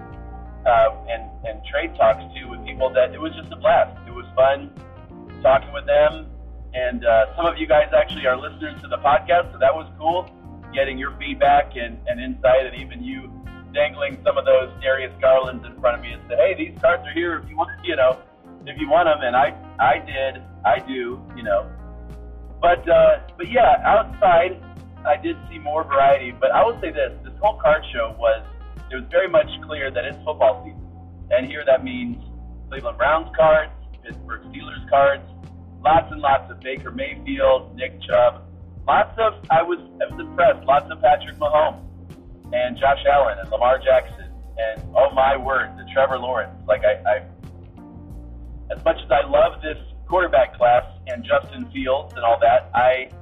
uh, 0.66 0.92
and 1.08 1.24
and 1.48 1.64
trade 1.64 1.96
talks 1.96 2.22
too 2.36 2.48
with 2.50 2.64
people 2.66 2.92
that 2.92 3.14
it 3.14 3.20
was 3.20 3.32
just 3.32 3.50
a 3.52 3.56
blast. 3.56 3.96
It 4.06 4.12
was 4.12 4.26
fun 4.36 4.70
talking 5.42 5.72
with 5.72 5.86
them, 5.86 6.28
and 6.74 7.04
uh, 7.04 7.34
some 7.36 7.46
of 7.46 7.56
you 7.56 7.66
guys 7.66 7.88
actually 7.96 8.26
are 8.26 8.36
listeners 8.36 8.80
to 8.82 8.88
the 8.88 8.98
podcast, 8.98 9.52
so 9.52 9.58
that 9.58 9.72
was 9.74 9.88
cool 9.98 10.28
getting 10.74 10.98
your 10.98 11.16
feedback 11.18 11.72
and, 11.76 11.98
and 12.06 12.20
insight, 12.20 12.66
and 12.66 12.80
even 12.80 13.02
you 13.02 13.30
dangling 13.74 14.18
some 14.24 14.38
of 14.38 14.44
those 14.44 14.72
Darius 14.80 15.12
Garlands 15.20 15.64
in 15.64 15.78
front 15.80 15.96
of 15.96 16.02
me 16.02 16.12
and 16.12 16.22
said, 16.28 16.38
"Hey, 16.38 16.54
these 16.56 16.78
cards 16.80 17.06
are 17.06 17.12
here 17.12 17.38
if 17.38 17.48
you 17.48 17.56
want, 17.56 17.70
you 17.84 17.96
know, 17.96 18.18
if 18.66 18.78
you 18.78 18.88
want 18.88 19.06
them." 19.06 19.20
And 19.22 19.36
I, 19.36 19.54
I 19.78 19.98
did, 19.98 20.42
I 20.64 20.78
do, 20.86 21.20
you 21.36 21.42
know. 21.42 21.70
But, 22.60 22.88
uh, 22.88 23.20
but 23.36 23.50
yeah, 23.50 23.82
outside, 23.84 24.60
I 25.06 25.16
did 25.16 25.36
see 25.50 25.58
more 25.58 25.84
variety. 25.84 26.32
But 26.32 26.50
I 26.52 26.64
will 26.64 26.78
say 26.80 26.90
this: 26.90 27.12
this 27.24 27.34
whole 27.40 27.60
card 27.60 27.84
show 27.92 28.16
was, 28.18 28.44
it 28.90 28.96
was 28.96 29.04
very 29.10 29.28
much 29.28 29.48
clear 29.66 29.90
that 29.90 30.04
it's 30.04 30.18
football 30.24 30.64
season, 30.64 30.88
and 31.30 31.46
here 31.46 31.64
that 31.66 31.84
means 31.84 32.16
Cleveland 32.68 32.98
Browns 32.98 33.28
cards, 33.36 33.72
Pittsburgh 34.02 34.42
Steelers 34.50 34.88
cards, 34.88 35.24
lots 35.84 36.10
and 36.10 36.20
lots 36.20 36.50
of 36.50 36.60
Baker 36.60 36.90
Mayfield, 36.90 37.76
Nick 37.76 38.00
Chubb, 38.02 38.47
lots 38.88 39.12
of 39.20 39.34
I 39.50 39.62
was 39.62 39.78
I 40.00 40.08
was 40.10 40.18
impressed. 40.18 40.64
Lots 40.64 40.90
of 40.90 41.00
Patrick 41.02 41.36
Mahomes 41.36 41.84
and 42.52 42.76
Josh 42.80 43.04
Allen 43.04 43.36
and 43.38 43.48
Lamar 43.50 43.78
Jackson 43.78 44.32
and 44.56 44.82
oh 44.96 45.12
my 45.12 45.36
word, 45.36 45.76
the 45.76 45.84
Trevor 45.92 46.18
Lawrence. 46.18 46.56
Like 46.66 46.80
I, 46.82 46.96
I 47.04 47.14
as 48.72 48.82
much 48.84 48.96
as 49.04 49.10
I 49.12 49.28
love 49.28 49.60
this 49.62 49.76
quarterback 50.08 50.56
class 50.56 50.84
and 51.06 51.22
Justin 51.22 51.70
Fields 51.70 52.14
and 52.16 52.24
all 52.24 52.40
that, 52.40 52.72
I 52.74 53.12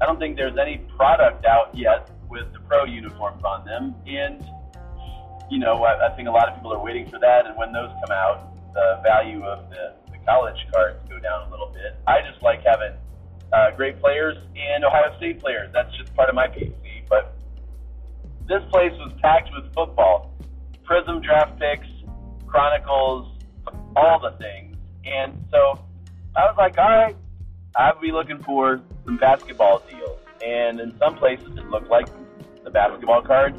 I 0.00 0.06
don't 0.06 0.18
think 0.18 0.36
there's 0.36 0.56
any 0.56 0.78
product 0.96 1.44
out 1.44 1.76
yet 1.76 2.10
with 2.30 2.52
the 2.52 2.60
pro 2.60 2.84
uniforms 2.84 3.42
on 3.42 3.66
them. 3.66 3.96
And 4.06 4.46
you 5.50 5.58
know, 5.58 5.82
I, 5.82 6.12
I 6.12 6.16
think 6.16 6.28
a 6.28 6.30
lot 6.30 6.48
of 6.48 6.54
people 6.54 6.72
are 6.72 6.82
waiting 6.82 7.10
for 7.10 7.18
that. 7.18 7.46
And 7.46 7.58
when 7.58 7.72
those 7.72 7.90
come 8.06 8.14
out, 8.14 8.54
the 8.74 9.00
value 9.02 9.42
of 9.42 9.68
the, 9.70 9.94
the 10.12 10.18
college 10.26 10.60
cards 10.72 11.02
go 11.08 11.18
down 11.18 11.48
a 11.48 11.50
little 11.50 11.72
bit. 11.72 11.98
I 12.06 12.20
just 12.20 12.40
like 12.42 12.62
having 12.64 12.94
uh, 13.52 13.70
great 13.76 14.00
players 14.00 14.36
and 14.56 14.84
Ohio 14.84 15.16
State 15.16 15.40
players. 15.40 15.70
That's 15.72 15.94
just 15.96 16.14
part 16.14 16.28
of 16.28 16.34
my 16.34 16.48
PC. 16.48 16.74
But 17.08 17.34
this 18.46 18.62
place 18.70 18.92
was 18.92 19.12
packed 19.22 19.50
with 19.54 19.72
football, 19.74 20.34
Prizm 20.84 21.22
draft 21.22 21.58
picks, 21.58 21.86
Chronicles, 22.46 23.36
all 23.96 24.18
the 24.20 24.36
things. 24.38 24.76
And 25.04 25.44
so 25.50 25.78
I 26.36 26.44
was 26.44 26.54
like, 26.56 26.78
all 26.78 26.88
right, 26.88 27.16
I'll 27.76 28.00
be 28.00 28.12
looking 28.12 28.42
for 28.42 28.80
some 29.04 29.16
basketball 29.16 29.82
deals. 29.90 30.18
And 30.44 30.80
in 30.80 30.96
some 30.98 31.16
places, 31.16 31.48
it 31.56 31.66
looked 31.68 31.90
like 31.90 32.06
the 32.64 32.70
basketball 32.70 33.22
cards 33.22 33.58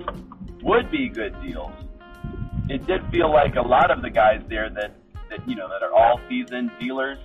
would 0.62 0.90
be 0.92 1.10
good 1.10 1.36
deals. 1.42 1.72
It 2.70 2.86
did 2.86 3.02
feel 3.12 3.32
like 3.32 3.56
a 3.56 3.62
lot 3.62 3.92
of 3.92 4.02
the 4.02 4.10
guys 4.10 4.42
there 4.48 4.70
that, 4.70 4.94
that 5.30 5.48
you 5.48 5.56
know 5.56 5.68
that 5.68 5.84
are 5.84 5.94
all 5.94 6.20
season 6.30 6.72
dealers, 6.80 7.18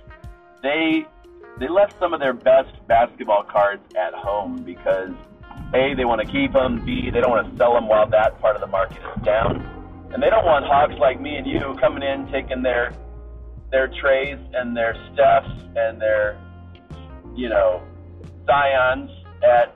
they 0.61 1.05
they 1.59 1.67
left 1.67 1.97
some 1.99 2.13
of 2.13 2.19
their 2.19 2.33
best 2.33 2.71
basketball 2.87 3.43
cards 3.43 3.83
at 3.95 4.13
home 4.13 4.63
because 4.63 5.11
a 5.73 5.93
they 5.95 6.05
want 6.05 6.21
to 6.21 6.27
keep 6.27 6.53
them, 6.53 6.83
b 6.85 7.09
they 7.11 7.21
don't 7.21 7.31
want 7.31 7.49
to 7.49 7.57
sell 7.57 7.73
them 7.73 7.87
while 7.87 8.07
that 8.09 8.39
part 8.39 8.55
of 8.55 8.61
the 8.61 8.67
market 8.67 8.97
is 8.97 9.23
down, 9.23 9.61
and 10.13 10.21
they 10.21 10.29
don't 10.29 10.45
want 10.45 10.65
hogs 10.65 10.95
like 10.99 11.19
me 11.19 11.35
and 11.37 11.47
you 11.47 11.75
coming 11.79 12.03
in 12.03 12.29
taking 12.31 12.61
their 12.61 12.93
their 13.71 13.87
trays 14.01 14.37
and 14.53 14.75
their 14.75 14.95
stuffs 15.13 15.49
and 15.75 15.99
their 15.99 16.39
you 17.35 17.49
know 17.49 17.81
Zions 18.45 19.09
at 19.43 19.75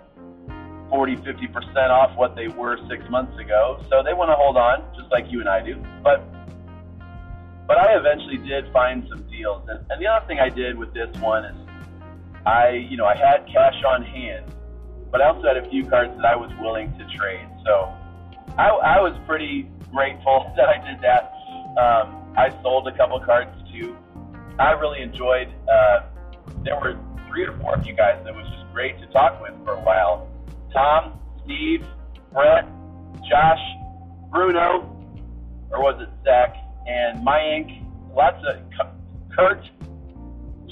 40, 0.89 1.17
50% 1.17 1.89
off 1.89 2.17
what 2.17 2.35
they 2.35 2.47
were 2.47 2.77
six 2.89 3.03
months 3.09 3.37
ago. 3.39 3.83
So 3.89 4.01
they 4.03 4.13
want 4.13 4.29
to 4.29 4.35
hold 4.35 4.57
on, 4.57 4.83
just 4.95 5.11
like 5.11 5.25
you 5.29 5.39
and 5.39 5.49
I 5.49 5.61
do. 5.61 5.75
But 6.03 6.23
but 7.67 7.77
I 7.77 7.95
eventually 7.95 8.37
did 8.37 8.71
find 8.73 9.05
some 9.09 9.21
deals. 9.29 9.61
And, 9.69 9.85
and 9.91 10.01
the 10.01 10.07
other 10.07 10.25
thing 10.25 10.39
I 10.39 10.49
did 10.49 10.77
with 10.77 10.91
this 10.93 11.09
one 11.21 11.45
is 11.45 11.68
I, 12.49 12.87
you 12.89 12.97
know, 12.97 13.05
I 13.05 13.15
had 13.15 13.45
cash 13.45 13.75
on 13.85 14.03
hand, 14.03 14.45
but 15.11 15.21
I 15.21 15.29
also 15.29 15.47
had 15.47 15.57
a 15.57 15.69
few 15.69 15.85
cards 15.85 16.15
that 16.17 16.25
I 16.25 16.35
was 16.35 16.49
willing 16.59 16.91
to 16.97 17.05
trade. 17.15 17.47
So 17.63 17.93
I, 18.57 18.69
I 18.69 18.99
was 18.99 19.13
pretty 19.27 19.69
grateful 19.93 20.51
that 20.57 20.67
I 20.67 20.77
did 20.83 20.99
that. 21.01 21.31
Um, 21.77 22.33
I 22.35 22.49
sold 22.63 22.87
a 22.87 22.97
couple 22.97 23.19
cards 23.19 23.51
too. 23.71 23.95
I 24.57 24.71
really 24.71 25.01
enjoyed. 25.01 25.53
Uh, 25.71 26.01
there 26.63 26.75
were 26.75 26.97
three 27.29 27.45
or 27.45 27.55
four 27.59 27.75
of 27.75 27.85
you 27.85 27.93
guys 27.93 28.19
that 28.25 28.33
was 28.33 28.45
just 28.49 28.73
great 28.73 28.99
to 28.99 29.05
talk 29.07 29.39
with 29.41 29.53
for 29.63 29.73
a 29.73 29.81
while. 29.81 30.27
Tom, 30.73 31.19
Steve, 31.45 31.85
Brett, 32.33 32.65
Josh, 33.29 33.61
Bruno, 34.31 34.97
or 35.69 35.83
was 35.83 36.01
it 36.01 36.09
Zach, 36.25 36.55
and 36.87 37.23
my 37.23 37.39
ink. 37.41 37.85
Lots 38.15 38.43
of 38.43 38.57
Kurt. 39.37 39.63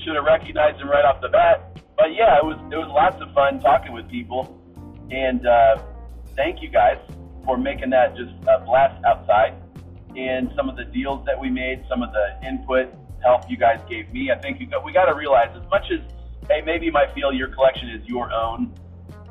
Should 0.03 0.15
have 0.15 0.25
recognized 0.25 0.79
him 0.79 0.89
right 0.89 1.03
off 1.03 1.21
the 1.21 1.29
bat. 1.29 1.81
But 1.97 2.13
yeah, 2.13 2.37
it 2.37 2.45
was 2.45 2.57
it 2.71 2.77
was 2.77 2.87
lots 2.89 3.21
of 3.21 3.33
fun 3.33 3.59
talking 3.59 3.93
with 3.93 4.07
people, 4.09 4.61
and 5.11 5.45
uh, 5.45 5.81
thank 6.35 6.61
you 6.61 6.69
guys 6.69 6.97
for 7.45 7.57
making 7.57 7.89
that 7.91 8.15
just 8.15 8.31
a 8.47 8.63
blast 8.63 9.03
outside. 9.05 9.55
And 10.15 10.51
some 10.55 10.69
of 10.69 10.75
the 10.75 10.85
deals 10.85 11.25
that 11.25 11.39
we 11.39 11.49
made, 11.49 11.85
some 11.89 12.01
of 12.01 12.09
the 12.11 12.47
input 12.47 12.93
help 13.23 13.49
you 13.49 13.57
guys 13.57 13.79
gave 13.89 14.11
me. 14.13 14.31
I 14.31 14.39
think 14.39 14.59
you 14.59 14.67
got, 14.67 14.85
we 14.85 14.93
got 14.93 15.05
to 15.05 15.15
realize 15.15 15.49
as 15.55 15.67
much 15.69 15.85
as 15.91 15.99
hey, 16.47 16.61
maybe 16.65 16.85
you 16.85 16.91
might 16.91 17.13
feel 17.13 17.33
your 17.33 17.49
collection 17.49 17.89
is 17.89 18.07
your 18.07 18.31
own 18.31 18.73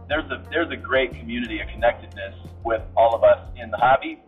there's 0.08 0.30
a 0.30 0.42
there's 0.50 0.70
a 0.70 0.76
great 0.76 1.10
community 1.18 1.60
of 1.60 1.68
connectedness 1.68 2.34
with 2.64 2.82
all 2.96 3.14
of 3.14 3.24
us 3.24 3.48
in 3.56 3.70
the 3.70 3.76
hobby, 3.76 4.22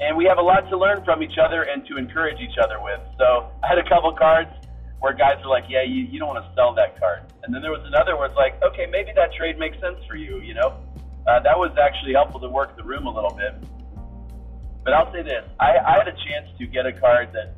and 0.00 0.16
we 0.16 0.24
have 0.26 0.38
a 0.38 0.42
lot 0.42 0.68
to 0.70 0.76
learn 0.76 1.04
from 1.04 1.22
each 1.22 1.38
other 1.42 1.62
and 1.62 1.86
to 1.88 1.96
encourage 1.96 2.40
each 2.40 2.58
other 2.62 2.80
with. 2.82 3.00
So 3.18 3.50
I 3.62 3.68
had 3.68 3.78
a 3.78 3.88
couple 3.88 4.12
cards 4.12 4.50
where 5.04 5.12
guys 5.12 5.36
were 5.44 5.50
like, 5.52 5.68
"Yeah, 5.68 5.84
you, 5.84 6.08
you 6.08 6.18
don't 6.18 6.32
want 6.32 6.40
to 6.40 6.50
sell 6.56 6.72
that 6.80 6.98
card," 6.98 7.28
and 7.44 7.54
then 7.54 7.60
there 7.60 7.70
was 7.70 7.84
another 7.84 8.16
where 8.16 8.24
it's 8.24 8.40
like, 8.40 8.56
"Okay, 8.64 8.86
maybe 8.88 9.12
that 9.14 9.34
trade 9.36 9.58
makes 9.58 9.78
sense 9.78 10.00
for 10.08 10.16
you." 10.16 10.40
You 10.40 10.54
know, 10.54 10.80
uh, 11.28 11.44
that 11.44 11.58
was 11.60 11.76
actually 11.76 12.14
helpful 12.14 12.40
to 12.40 12.48
work 12.48 12.74
the 12.74 12.82
room 12.82 13.04
a 13.06 13.12
little 13.12 13.36
bit. 13.36 13.52
But 14.82 14.94
I'll 14.94 15.12
say 15.12 15.20
this: 15.20 15.44
I, 15.60 15.76
I 15.76 15.92
had 16.00 16.08
a 16.08 16.16
chance 16.24 16.48
to 16.56 16.64
get 16.66 16.86
a 16.86 16.92
card 16.92 17.36
that 17.36 17.52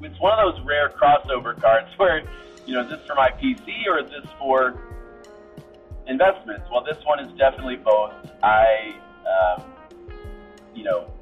it's 0.00 0.18
one 0.20 0.32
of 0.32 0.40
those 0.40 0.64
rare 0.64 0.88
crossover 0.88 1.52
cards 1.60 1.92
where, 1.98 2.24
you 2.64 2.74
know, 2.74 2.80
is 2.80 2.88
this 2.88 3.04
for 3.06 3.14
my 3.14 3.28
PC 3.36 3.68
or 3.86 4.00
is 4.00 4.10
this 4.10 4.24
for 4.38 4.80
investments. 6.06 6.64
Well, 6.72 6.82
this 6.82 6.98
one 7.04 7.20
is 7.20 7.30
definitely 7.36 7.76
both. 7.76 8.12
I, 8.42 8.96
um, 9.28 9.64
you 10.74 10.84
know, 10.84 11.12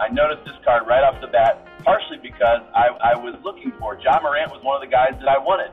I 0.00 0.08
noticed 0.08 0.44
this 0.44 0.58
card 0.64 0.86
right 0.88 1.04
off 1.06 1.20
the 1.20 1.28
bat, 1.30 1.62
partially 1.84 2.18
because 2.18 2.66
I, 2.74 2.90
I 2.98 3.14
was 3.14 3.38
looking 3.44 3.72
for 3.78 3.94
Ja 4.02 4.18
Morant 4.20 4.50
was 4.50 4.58
one 4.62 4.74
of 4.74 4.82
the 4.82 4.90
guys 4.90 5.14
that 5.22 5.28
I 5.30 5.38
wanted, 5.38 5.70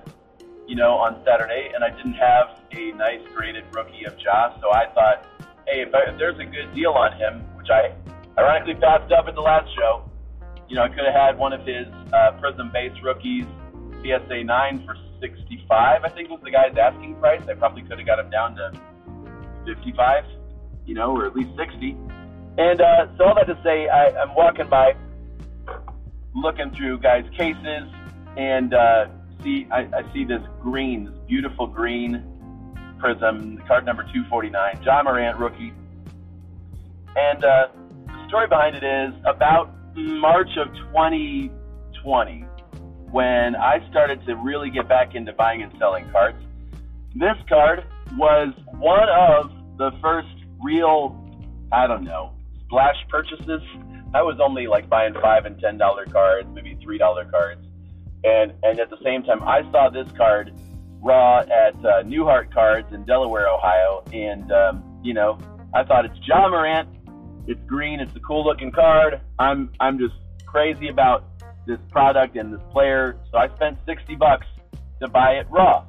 you 0.67 0.75
know, 0.75 0.93
on 0.93 1.25
Saturday, 1.25 1.73
and 1.73 1.83
I 1.83 1.89
didn't 1.89 2.21
have 2.21 2.61
a 2.69 2.91
nice 2.93 3.25
graded 3.33 3.65
rookie 3.73 4.05
of 4.05 4.13
Ja, 4.21 4.53
so 4.61 4.69
I 4.69 4.85
thought, 4.93 5.25
hey, 5.65 5.81
if, 5.81 5.89
I, 5.93 6.13
if 6.13 6.19
there's 6.21 6.37
a 6.37 6.45
good 6.45 6.69
deal 6.77 6.93
on 6.93 7.17
him, 7.17 7.41
which 7.57 7.73
I 7.73 7.97
ironically 8.37 8.75
passed 8.75 9.11
up 9.11 9.25
at 9.27 9.33
the 9.33 9.41
last 9.41 9.73
show, 9.73 10.05
you 10.69 10.77
know, 10.77 10.83
I 10.83 10.89
could 10.89 11.03
have 11.03 11.17
had 11.17 11.33
one 11.37 11.51
of 11.51 11.65
his 11.65 11.89
uh, 12.13 12.37
Prizm 12.37 12.71
base 12.71 12.93
rookies, 13.01 13.49
PSA 14.05 14.45
9 14.45 14.85
for 14.85 14.95
65, 15.19 15.65
I 15.73 16.09
think 16.09 16.29
was 16.29 16.41
the 16.43 16.51
guy's 16.51 16.77
asking 16.77 17.15
price. 17.17 17.41
I 17.49 17.53
probably 17.53 17.81
could 17.83 17.97
have 17.97 18.07
got 18.07 18.19
him 18.19 18.29
down 18.29 18.55
to 18.55 18.71
55, 19.65 20.25
you 20.85 20.93
know, 20.93 21.09
or 21.09 21.25
at 21.25 21.35
least 21.35 21.49
60. 21.57 21.97
And 22.57 22.81
uh, 22.81 23.07
so 23.17 23.25
all 23.25 23.35
that 23.35 23.47
to 23.47 23.59
say, 23.63 23.87
I, 23.87 24.09
I'm 24.21 24.35
walking 24.35 24.67
by, 24.69 24.93
looking 26.35 26.71
through 26.75 26.99
guys' 26.99 27.25
cases, 27.37 27.87
and 28.37 28.73
uh, 28.73 29.05
see 29.43 29.67
I, 29.71 29.87
I 29.93 30.13
see 30.13 30.25
this 30.25 30.41
green, 30.61 31.05
this 31.05 31.15
beautiful 31.27 31.67
green 31.67 32.23
prizm, 32.99 33.65
card 33.67 33.85
number 33.85 34.03
249, 34.03 34.83
Ja 34.83 35.03
Morant 35.03 35.37
rookie. 35.37 35.73
And 37.15 37.43
uh, 37.43 37.67
the 38.05 38.27
story 38.27 38.47
behind 38.47 38.75
it 38.75 38.83
is 38.83 39.13
about 39.25 39.73
March 39.95 40.49
of 40.57 40.67
2020 40.93 42.45
when 43.11 43.55
I 43.55 43.85
started 43.89 44.25
to 44.25 44.35
really 44.35 44.69
get 44.69 44.87
back 44.87 45.15
into 45.15 45.33
buying 45.33 45.61
and 45.63 45.73
selling 45.77 46.09
cards. 46.11 46.37
This 47.15 47.35
card 47.49 47.83
was 48.13 48.53
one 48.77 49.09
of 49.09 49.51
the 49.77 49.91
first 50.01 50.29
real, 50.63 51.17
I 51.73 51.87
don't 51.87 52.05
know, 52.05 52.33
splash 52.71 52.95
purchases. 53.09 53.61
I 54.15 54.21
was 54.23 54.39
only 54.41 54.67
like 54.67 54.89
buying 54.89 55.13
five 55.21 55.45
and 55.45 55.59
ten 55.59 55.77
dollar 55.77 56.05
cards, 56.05 56.47
maybe 56.53 56.77
three 56.81 56.97
dollar 56.97 57.25
cards, 57.25 57.65
and 58.23 58.53
and 58.63 58.79
at 58.79 58.89
the 58.89 58.97
same 59.03 59.23
time, 59.23 59.43
I 59.43 59.61
saw 59.71 59.89
this 59.89 60.07
card 60.15 60.53
raw 61.01 61.39
at 61.39 61.75
uh, 61.83 62.03
Newhart 62.03 62.53
Cards 62.53 62.87
in 62.93 63.03
Delaware, 63.05 63.49
Ohio, 63.49 64.03
and 64.13 64.51
um, 64.51 64.99
you 65.03 65.13
know, 65.13 65.37
I 65.73 65.83
thought 65.83 66.05
it's 66.05 66.17
Ja 66.25 66.47
Morant. 66.47 66.87
It's 67.47 67.61
green. 67.67 67.99
It's 67.99 68.15
a 68.15 68.19
cool 68.19 68.45
looking 68.45 68.71
card. 68.71 69.19
I'm 69.37 69.71
I'm 69.79 69.97
just 69.97 70.15
crazy 70.45 70.87
about 70.87 71.25
this 71.67 71.79
product 71.91 72.35
and 72.37 72.53
this 72.53 72.61
player. 72.71 73.19
So 73.31 73.37
I 73.37 73.53
spent 73.55 73.77
60 73.85 74.15
bucks 74.15 74.47
to 75.01 75.07
buy 75.07 75.33
it 75.33 75.47
raw. 75.49 75.85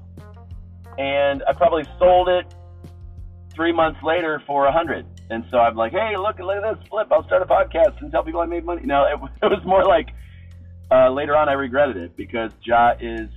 And 0.98 1.42
I 1.48 1.52
probably 1.52 1.84
sold 1.98 2.28
it 2.28 2.54
three 3.54 3.72
months 3.72 4.00
later 4.02 4.42
for 4.46 4.66
a 4.66 4.72
hundred. 4.72 5.06
And 5.30 5.44
so 5.50 5.58
I'm 5.58 5.76
like, 5.76 5.92
hey, 5.92 6.16
look, 6.16 6.38
look 6.38 6.56
at 6.56 6.78
this 6.78 6.88
flip. 6.88 7.08
I'll 7.10 7.24
start 7.26 7.42
a 7.42 7.46
podcast 7.46 8.00
and 8.00 8.10
tell 8.10 8.22
people 8.22 8.40
I 8.40 8.46
made 8.46 8.64
money. 8.64 8.82
No, 8.84 9.04
it, 9.04 9.18
it 9.42 9.46
was 9.46 9.64
more 9.64 9.84
like 9.84 10.08
uh, 10.90 11.10
later 11.10 11.36
on 11.36 11.48
I 11.48 11.52
regretted 11.52 11.96
it 11.96 12.16
because 12.16 12.52
Ja 12.62 12.94
is 13.00 13.28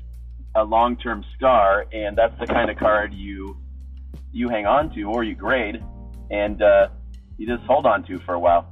a 0.56 0.64
long-term 0.64 1.26
star, 1.36 1.86
and 1.92 2.18
that's 2.18 2.38
the 2.40 2.48
kind 2.48 2.70
of 2.70 2.78
card 2.78 3.14
you 3.14 3.58
you 4.32 4.50
hang 4.50 4.66
on 4.66 4.94
to 4.96 5.04
or 5.04 5.24
you 5.24 5.36
grade, 5.36 5.84
and 6.30 6.62
uh, 6.62 6.88
you 7.38 7.48
just 7.48 7.64
hold 7.66 7.86
on 7.86 8.04
to 8.04 8.20
for 8.20 8.34
a 8.34 8.40
while. 8.40 8.68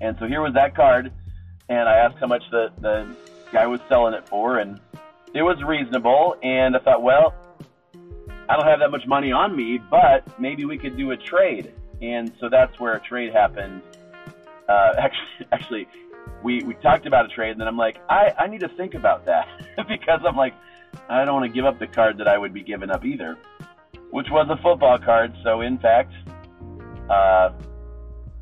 And 0.00 0.16
so 0.18 0.26
here 0.26 0.40
was 0.40 0.54
that 0.54 0.74
card 0.74 1.12
and 1.68 1.88
I 1.88 1.96
asked 1.96 2.16
how 2.18 2.26
much 2.26 2.42
the, 2.50 2.70
the 2.80 3.14
guy 3.52 3.66
was 3.66 3.80
selling 3.88 4.14
it 4.14 4.28
for, 4.28 4.58
and 4.58 4.80
it 5.34 5.42
was 5.42 5.62
reasonable. 5.62 6.36
And 6.42 6.76
I 6.76 6.78
thought, 6.80 7.02
well, 7.02 7.34
I 8.48 8.56
don't 8.56 8.66
have 8.66 8.80
that 8.80 8.90
much 8.90 9.06
money 9.06 9.30
on 9.30 9.54
me, 9.54 9.78
but 9.90 10.26
maybe 10.40 10.64
we 10.64 10.78
could 10.78 10.96
do 10.96 11.10
a 11.10 11.16
trade. 11.16 11.74
And 12.00 12.32
so 12.40 12.48
that's 12.48 12.78
where 12.80 12.94
a 12.94 13.00
trade 13.00 13.32
happened. 13.32 13.82
Uh, 14.68 14.92
actually, 14.98 15.46
actually, 15.52 15.88
we, 16.42 16.62
we 16.62 16.74
talked 16.74 17.06
about 17.06 17.26
a 17.26 17.28
trade, 17.28 17.52
and 17.52 17.60
then 17.60 17.68
I'm 17.68 17.76
like, 17.76 17.98
I, 18.08 18.32
I 18.38 18.46
need 18.46 18.60
to 18.60 18.68
think 18.68 18.94
about 18.94 19.26
that 19.26 19.48
because 19.88 20.20
I'm 20.26 20.36
like, 20.36 20.54
I 21.08 21.24
don't 21.24 21.34
want 21.34 21.46
to 21.46 21.54
give 21.54 21.66
up 21.66 21.78
the 21.78 21.86
card 21.86 22.18
that 22.18 22.28
I 22.28 22.38
would 22.38 22.54
be 22.54 22.62
giving 22.62 22.90
up 22.90 23.04
either, 23.04 23.36
which 24.10 24.28
was 24.30 24.48
a 24.50 24.60
football 24.62 24.98
card. 24.98 25.34
So 25.42 25.60
in 25.60 25.78
fact, 25.78 26.12
uh, 27.10 27.50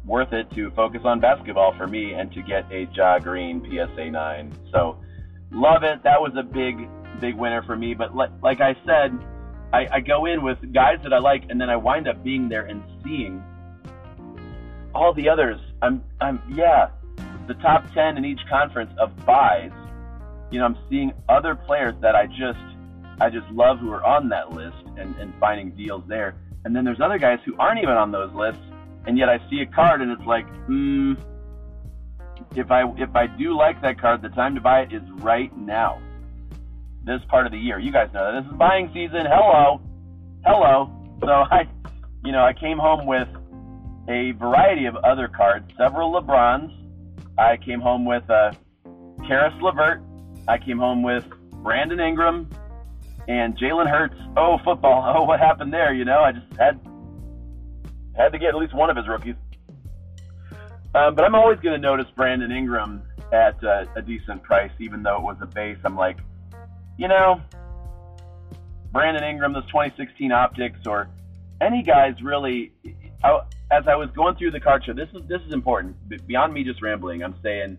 worth 0.05 0.33
it 0.33 0.49
to 0.53 0.71
focus 0.71 1.01
on 1.05 1.19
basketball 1.19 1.77
for 1.77 1.87
me 1.89 2.13
and 2.13 2.33
to 2.33 2.43
get 2.43 2.71
a 2.71 2.89
Ja 2.95 3.19
Green 3.19 3.61
PSA 3.65 4.11
9. 4.11 4.53
So 4.73 4.99
love 5.51 5.83
it. 5.83 6.03
That 6.05 6.21
was 6.21 6.33
a 6.39 6.43
big, 6.45 6.89
big 7.21 7.35
winner 7.35 7.63
for 7.63 7.77
me. 7.77 7.95
But 7.95 8.15
like, 8.15 8.31
like 8.43 8.61
I 8.61 8.77
said, 8.87 9.19
I, 9.73 9.89
I 9.93 10.01
go 10.01 10.27
in 10.27 10.43
with 10.43 10.59
guys 10.73 10.99
that 11.03 11.13
I 11.13 11.19
like, 11.19 11.45
and 11.49 11.61
then 11.61 11.71
I 11.71 11.77
wind 11.77 12.09
up 12.09 12.23
being 12.23 12.49
there 12.49 12.67
and 12.67 12.83
seeing 13.05 13.43
all 14.95 15.13
the 15.13 15.29
others. 15.29 15.61
I'm, 15.83 16.03
I'm, 16.21 16.41
yeah, 16.55 16.91
the 17.47 17.55
top 17.55 17.93
10 17.93 18.17
in 18.17 18.25
each 18.25 18.41
conference 18.49 18.93
of 18.99 19.15
buys. 19.27 19.73
You 20.51 20.61
know, 20.61 20.65
I'm 20.65 20.79
seeing 20.89 21.13
other 21.29 21.55
players 21.55 21.95
that 22.01 22.15
I 22.15 22.27
just, 22.27 22.59
I 23.21 23.31
just 23.31 23.49
love 23.51 23.79
who 23.79 23.91
are 23.93 24.05
on 24.05 24.29
that 24.31 24.53
list 24.53 24.77
and, 24.97 25.15
and 25.17 25.35
finding 25.41 25.71
deals 25.73 26.05
there. 26.07 26.37
And 26.65 26.75
then 26.75 26.85
there's 26.85 27.01
other 27.01 27.19
guys 27.19 27.39
who 27.45 27.57
aren't 27.59 27.81
even 27.83 27.95
on 27.95 28.13
those 28.13 28.33
lists 28.33 28.63
and 29.07 29.17
yet 29.17 29.29
I 29.29 29.39
see 29.49 29.61
a 29.61 29.67
card 29.67 30.03
and 30.03 30.11
it's 30.11 30.27
like, 30.27 30.47
hmm, 30.67 31.15
if 32.55 32.71
I 32.71 32.85
if 32.97 33.15
I 33.15 33.27
do 33.27 33.57
like 33.57 33.81
that 33.83 34.01
card, 34.01 34.23
the 34.23 34.29
time 34.31 34.55
to 34.57 34.61
buy 34.61 34.81
it 34.81 34.93
is 34.93 35.03
right 35.19 35.57
now. 35.57 36.01
This 37.07 37.21
part 37.29 37.47
of 37.47 37.53
the 37.53 37.59
year. 37.59 37.79
You 37.79 37.93
guys 37.93 38.11
know 38.13 38.33
that 38.33 38.43
this 38.43 38.51
is 38.51 38.59
buying 38.59 38.91
season. 38.93 39.27
Hello. 39.27 39.81
Hello. 40.45 40.91
So 41.21 41.29
I 41.51 41.69
you 42.25 42.33
know, 42.33 42.45
I 42.45 42.53
came 42.53 42.79
home 42.79 43.07
with 43.07 43.29
a 44.09 44.33
variety 44.33 44.87
of 44.87 44.97
other 44.97 45.29
cards, 45.29 45.71
several 45.79 46.13
LeBrons. 46.13 46.73
I 47.39 47.57
came 47.59 47.81
home 47.81 48.05
with 48.05 48.29
uh 48.29 48.53
Caris 49.27 49.55
LeVert. 49.61 50.03
I 50.49 50.59
came 50.59 50.79
home 50.79 51.03
with 51.03 51.25
Brandon 51.63 52.01
Ingram 52.01 52.51
and 53.29 53.57
Jalen 53.57 53.89
Hurts. 53.89 54.17
Oh, 54.37 54.59
football. 54.65 55.05
Oh, 55.17 55.23
what 55.25 55.41
happened 55.41 55.73
there? 55.73 55.95
You 55.95 56.05
know, 56.05 56.21
I 56.21 56.33
just 56.33 56.47
had 56.59 56.81
had 58.17 58.33
to 58.33 58.39
get 58.39 58.49
at 58.49 58.57
least 58.57 58.75
one 58.75 58.91
of 58.91 58.97
his 58.97 59.07
rookies. 59.07 59.35
Um, 60.95 61.15
but 61.15 61.25
I'm 61.25 61.35
always 61.35 61.61
going 61.61 61.75
to 61.75 61.81
notice 61.81 62.07
Brandon 62.17 62.51
Ingram 62.51 63.03
at 63.33 63.63
uh, 63.63 63.85
a 63.95 64.03
decent 64.03 64.43
price, 64.43 64.71
even 64.81 65.03
though 65.03 65.17
it 65.17 65.23
was 65.23 65.37
a 65.43 65.47
base. 65.47 65.77
I'm 65.85 65.97
like, 65.97 66.17
you 66.97 67.09
know, 67.09 67.41
Brandon 68.93 69.25
Ingram, 69.25 69.53
those 69.53 69.67
2016 69.67 70.33
optics, 70.33 70.81
or 70.87 71.09
any 71.61 71.83
guys 71.83 72.15
really. 72.23 72.73
I, 73.25 73.41
as 73.71 73.89
I 73.89 73.97
was 73.97 74.09
going 74.11 74.37
through 74.37 74.53
the 74.53 74.61
card 74.61 74.85
show, 74.85 74.93
this 74.93 75.09
is 75.15 75.23
this 75.29 75.43
is 75.43 75.53
important. 75.53 75.97
Beyond 76.27 76.53
me 76.55 76.65
just 76.65 76.83
rambling, 76.83 77.23
I'm 77.23 77.35
saying 77.43 77.79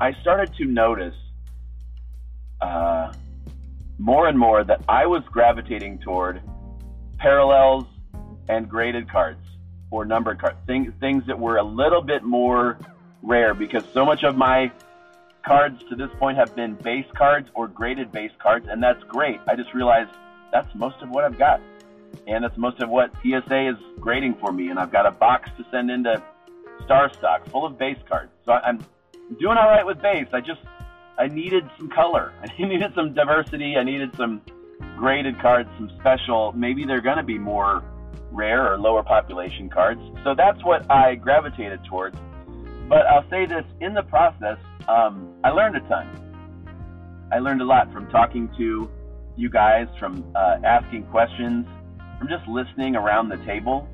I 0.00 0.12
started 0.20 0.54
to 0.56 0.64
notice 0.64 1.14
uh, 2.60 3.12
more 3.98 4.26
and 4.26 4.38
more 4.38 4.64
that 4.64 4.82
I 4.88 5.06
was 5.06 5.22
gravitating 5.30 5.98
toward 5.98 6.40
parallels 7.18 7.84
and 8.48 8.68
graded 8.68 9.10
cards 9.10 9.44
or 9.90 10.04
numbered 10.04 10.40
cards, 10.40 10.56
things 10.66 10.92
things 11.00 11.24
that 11.26 11.38
were 11.38 11.58
a 11.58 11.64
little 11.64 12.02
bit 12.02 12.22
more 12.22 12.78
rare 13.22 13.54
because 13.54 13.84
so 13.92 14.04
much 14.04 14.22
of 14.22 14.36
my 14.36 14.70
cards 15.48 15.82
to 15.88 15.96
this 15.96 16.10
point 16.18 16.36
have 16.36 16.54
been 16.54 16.74
base 16.74 17.06
cards 17.16 17.48
or 17.54 17.66
graded 17.68 18.12
base 18.12 18.30
cards, 18.38 18.66
and 18.68 18.82
that's 18.82 19.02
great. 19.04 19.40
I 19.48 19.56
just 19.56 19.72
realized 19.72 20.10
that's 20.52 20.68
most 20.74 20.96
of 21.00 21.08
what 21.08 21.24
I've 21.24 21.38
got, 21.38 21.62
and 22.26 22.44
that's 22.44 22.58
most 22.58 22.82
of 22.82 22.90
what 22.90 23.10
PSA 23.22 23.70
is 23.70 23.76
grading 23.98 24.36
for 24.40 24.52
me. 24.52 24.68
And 24.68 24.78
I've 24.78 24.92
got 24.92 25.06
a 25.06 25.10
box 25.10 25.48
to 25.56 25.64
send 25.70 25.90
into 25.90 26.22
Star 26.84 27.10
Stock 27.14 27.48
full 27.48 27.64
of 27.64 27.78
base 27.78 27.96
cards, 28.06 28.30
so 28.44 28.52
I'm 28.52 28.84
doing 29.40 29.56
all 29.56 29.68
right 29.68 29.86
with 29.86 30.02
base. 30.02 30.28
I 30.34 30.40
just 30.40 30.60
I 31.18 31.28
needed 31.28 31.64
some 31.78 31.88
color. 31.88 32.34
I 32.42 32.62
needed 32.62 32.92
some 32.94 33.14
diversity. 33.14 33.76
I 33.78 33.84
needed 33.84 34.14
some 34.16 34.42
graded 34.98 35.40
cards, 35.40 35.70
some 35.78 35.90
special. 35.98 36.52
Maybe 36.52 36.84
they're 36.84 37.00
going 37.00 37.16
to 37.16 37.22
be 37.22 37.38
more 37.38 37.82
rare 38.30 38.70
or 38.70 38.78
lower 38.78 39.02
population 39.02 39.70
cards. 39.70 40.00
So 40.24 40.34
that's 40.34 40.62
what 40.62 40.90
I 40.90 41.14
gravitated 41.14 41.80
towards. 41.86 42.18
But 42.86 43.06
I'll 43.06 43.28
say 43.30 43.46
this 43.46 43.64
in 43.80 43.94
the 43.94 44.02
process, 44.02 44.58
um, 44.88 45.34
I 45.44 45.50
learned 45.50 45.76
a 45.76 45.80
ton. 45.80 46.24
I 47.30 47.38
learned 47.38 47.60
a 47.60 47.64
lot 47.64 47.92
from 47.92 48.08
talking 48.08 48.50
to 48.56 48.90
you 49.36 49.50
guys, 49.50 49.86
from 49.98 50.24
uh, 50.34 50.56
asking 50.64 51.04
questions, 51.04 51.66
from 52.18 52.28
just 52.28 52.48
listening 52.48 52.96
around 52.96 53.28
the 53.28 53.36
table. 53.38 53.88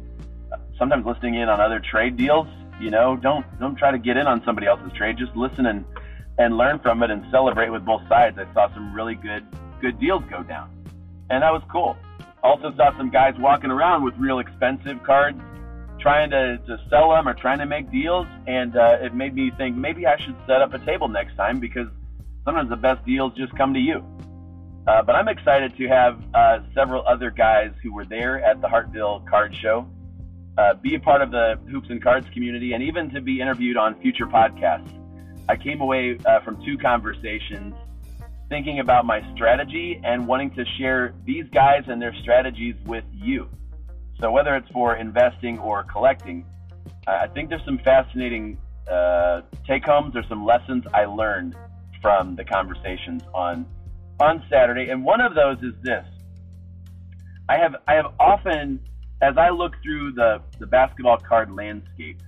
Sometimes 0.79 1.05
listening 1.05 1.35
in 1.35 1.49
on 1.49 1.61
other 1.61 1.81
trade 1.81 2.17
deals. 2.17 2.47
You 2.81 2.91
know, 2.91 3.17
don't 3.17 3.45
don't 3.61 3.77
try 3.77 3.91
to 3.91 3.99
get 3.99 4.17
in 4.17 4.27
on 4.27 4.43
somebody 4.45 4.67
else's 4.67 4.93
trade. 4.97 5.17
Just 5.19 5.37
listen 5.37 5.67
and 5.67 5.85
and 6.39 6.57
learn 6.57 6.79
from 6.79 7.03
it 7.03 7.11
and 7.11 7.25
celebrate 7.31 7.71
with 7.71 7.85
both 7.85 8.03
sides. 8.09 8.39
I 8.39 8.53
saw 8.55 8.73
some 8.73 8.95
really 8.95 9.15
good 9.15 9.45
good 9.81 9.99
deals 10.01 10.23
go 10.31 10.43
down, 10.43 10.71
and 11.31 11.43
that 11.43 11.53
was 11.53 11.63
cool. 11.71 11.97
Also 12.43 12.75
saw 12.77 12.97
some 12.97 13.11
guys 13.11 13.35
walking 13.39 13.71
around 13.71 14.05
with 14.05 14.15
real 14.17 14.39
expensive 14.39 15.03
cards, 15.03 15.41
trying 16.05 16.29
to, 16.29 16.59
to 16.59 16.79
sell 16.91 17.09
them 17.09 17.27
or 17.27 17.33
trying 17.33 17.59
to 17.59 17.65
make 17.65 17.91
deals, 17.91 18.27
and 18.47 18.77
uh, 18.77 18.99
it 19.01 19.15
made 19.15 19.35
me 19.35 19.51
think 19.57 19.75
maybe 19.75 20.07
I 20.07 20.19
should 20.19 20.37
set 20.47 20.61
up 20.61 20.75
a 20.75 20.79
table 20.81 21.09
next 21.09 21.35
time 21.35 21.61
because 21.61 21.89
sometimes 22.45 22.69
the 22.69 22.77
best 22.77 23.03
deals 23.07 23.33
just 23.39 23.57
come 23.57 23.73
to 23.73 23.81
you. 23.81 24.05
Uh, 24.87 25.03
but 25.03 25.15
I'm 25.17 25.29
excited 25.29 25.75
to 25.79 25.89
have 25.89 26.23
uh, 26.35 26.59
several 26.75 27.07
other 27.07 27.31
guys 27.31 27.73
who 27.83 27.95
were 27.95 28.05
there 28.05 28.45
at 28.45 28.61
the 28.61 28.69
Hartville 28.69 29.27
Card 29.31 29.57
Show 29.57 29.89
uh, 30.59 30.75
be 30.75 30.95
a 30.95 31.01
part 31.01 31.23
of 31.23 31.31
the 31.31 31.59
Hoops 31.71 31.89
and 31.89 32.03
Cards 32.03 32.27
community 32.35 32.75
and 32.75 32.83
even 32.83 33.09
to 33.15 33.23
be 33.23 33.41
interviewed 33.41 33.79
on 33.79 33.99
future 34.03 34.27
podcasts. 34.27 34.93
I 35.49 35.57
came 35.57 35.81
away 35.81 36.19
uh, 36.27 36.41
from 36.41 36.63
two 36.67 36.77
conversations 36.77 37.75
thinking 38.51 38.81
about 38.81 39.07
my 39.07 39.23
strategy 39.35 40.03
and 40.05 40.27
wanting 40.29 40.51
to 40.51 40.67
share 40.77 41.15
these 41.25 41.47
guys 41.51 41.85
and 41.89 42.01
their 42.01 42.15
strategies 42.21 42.75
with 42.85 43.05
you. 43.11 43.49
So 44.21 44.31
whether 44.31 44.55
it's 44.55 44.69
for 44.71 44.97
investing 44.97 45.59
or 45.59 45.85
collecting, 45.85 46.47
I 47.07 47.27
think 47.29 47.49
there's 47.49 47.65
some 47.65 47.79
fascinating 47.79 48.59
uh, 48.91 49.43
take 49.67 49.85
homes 49.85 50.15
or 50.17 50.23
some 50.29 50.45
lessons 50.45 50.85
I 50.93 51.05
learned 51.05 51.57
from 52.01 52.37
the 52.37 52.45
conversations 52.45 53.23
on 53.35 53.67
on 54.21 54.45
Saturday. 54.51 54.91
And 54.91 55.05
one 55.05 55.21
of 55.21 55.35
those 55.35 55.59
is 55.63 55.75
this: 55.83 56.07
I 57.49 57.59
have 57.59 57.77
I 57.89 57.95
have 57.95 58.07
often, 58.21 58.81
as 59.21 59.37
I 59.37 59.51
look 59.51 59.73
through 59.83 60.13
the 60.13 60.43
the 60.59 60.67
basketball 60.67 61.19
card 61.19 61.51
landscape, 61.51 62.21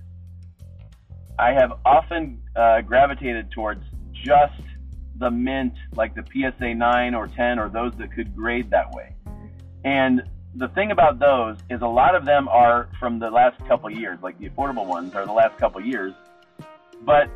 I 1.39 1.53
have 1.53 1.73
often 1.85 2.41
uh, 2.55 2.81
gravitated 2.81 3.51
towards 3.51 3.83
just 4.11 4.61
the 5.19 5.31
mint, 5.31 5.73
like 5.95 6.15
the 6.15 6.23
PSA 6.31 6.75
9 6.75 7.15
or 7.15 7.27
10, 7.27 7.59
or 7.59 7.69
those 7.69 7.93
that 7.97 8.11
could 8.13 8.35
grade 8.35 8.69
that 8.71 8.91
way. 8.91 9.15
And 9.83 10.23
the 10.57 10.67
thing 10.69 10.91
about 10.91 11.19
those 11.19 11.57
is 11.69 11.81
a 11.81 11.87
lot 11.87 12.15
of 12.15 12.25
them 12.25 12.47
are 12.47 12.89
from 12.99 13.19
the 13.19 13.29
last 13.29 13.59
couple 13.67 13.89
years, 13.91 14.17
like 14.23 14.39
the 14.39 14.49
affordable 14.49 14.87
ones 14.87 15.13
are 15.13 15.25
the 15.25 15.31
last 15.31 15.57
couple 15.59 15.79
years, 15.79 16.13
but 17.03 17.29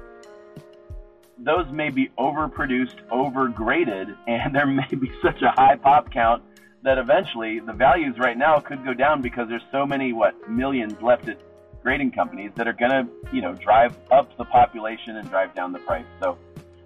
those 1.37 1.71
may 1.71 1.89
be 1.89 2.09
overproduced, 2.17 3.07
overgraded, 3.09 4.15
and 4.27 4.55
there 4.55 4.65
may 4.65 4.87
be 4.87 5.11
such 5.21 5.41
a 5.43 5.51
high 5.51 5.75
pop 5.75 6.11
count 6.11 6.43
that 6.83 6.97
eventually 6.97 7.59
the 7.59 7.73
values 7.73 8.17
right 8.17 8.37
now 8.37 8.59
could 8.59 8.83
go 8.83 8.93
down 8.93 9.21
because 9.21 9.47
there's 9.47 9.61
so 9.71 9.85
many 9.85 10.13
what 10.13 10.49
millions 10.49 10.99
left 11.01 11.27
at 11.27 11.39
grading 11.83 12.11
companies 12.11 12.51
that 12.55 12.67
are 12.67 12.73
going 12.73 12.91
to 12.91 13.07
you 13.31 13.41
know 13.41 13.53
drive 13.53 13.95
up 14.11 14.35
the 14.37 14.45
population 14.45 15.17
and 15.17 15.29
drive 15.29 15.53
down 15.53 15.71
the 15.71 15.79
price. 15.79 16.05
So 16.19 16.39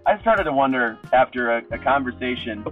I 0.06 0.20
started 0.20 0.44
to 0.44 0.52
wonder 0.52 0.98
after 1.14 1.52
a, 1.52 1.64
a 1.72 1.78
conversation 1.78 2.66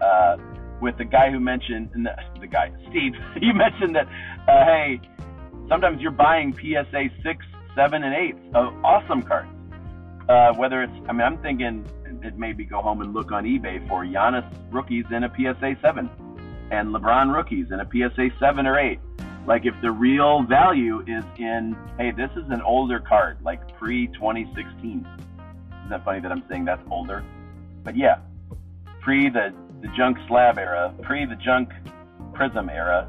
uh, 0.00 0.36
with 0.80 0.96
the 0.98 1.04
guy 1.04 1.30
who 1.30 1.40
mentioned 1.40 1.90
the, 1.94 2.14
the 2.40 2.46
guy 2.46 2.70
Steve. 2.88 3.14
you 3.40 3.54
mentioned 3.54 3.96
that 3.96 4.06
uh, 4.48 4.64
hey, 4.64 5.00
sometimes 5.68 6.00
you're 6.00 6.10
buying 6.10 6.52
PSA 6.54 7.10
six, 7.22 7.44
seven, 7.74 8.02
and 8.02 8.14
eight 8.14 8.36
of 8.54 8.72
awesome 8.84 9.22
cards. 9.22 9.48
Uh, 10.28 10.52
whether 10.54 10.82
it's, 10.82 10.92
I 11.08 11.12
mean, 11.12 11.22
I'm 11.22 11.38
thinking 11.38 11.84
it 12.22 12.38
maybe 12.38 12.64
go 12.64 12.80
home 12.80 13.00
and 13.00 13.12
look 13.12 13.32
on 13.32 13.44
eBay 13.44 13.86
for 13.88 14.04
Giannis 14.04 14.48
rookies 14.70 15.06
in 15.10 15.24
a 15.24 15.28
PSA 15.28 15.76
seven, 15.82 16.08
and 16.70 16.94
LeBron 16.94 17.34
rookies 17.34 17.66
in 17.70 17.80
a 17.80 17.88
PSA 17.90 18.30
seven 18.38 18.66
or 18.66 18.78
eight. 18.78 19.00
Like 19.46 19.64
if 19.64 19.74
the 19.82 19.90
real 19.90 20.42
value 20.42 21.00
is 21.00 21.24
in, 21.38 21.76
hey, 21.98 22.12
this 22.12 22.30
is 22.36 22.50
an 22.50 22.60
older 22.62 23.00
card, 23.00 23.38
like 23.42 23.76
pre 23.78 24.06
2016 24.08 25.06
isn't 25.90 25.98
that 25.98 26.04
funny 26.04 26.20
that 26.20 26.30
I'm 26.30 26.44
saying 26.48 26.66
that's 26.66 26.82
older? 26.88 27.24
But 27.82 27.96
yeah, 27.96 28.18
pre 29.00 29.28
the, 29.28 29.52
the 29.80 29.88
junk 29.96 30.18
slab 30.28 30.58
era, 30.58 30.94
pre 31.02 31.24
the 31.24 31.36
junk 31.36 31.70
prizm 32.32 32.70
era, 32.70 33.08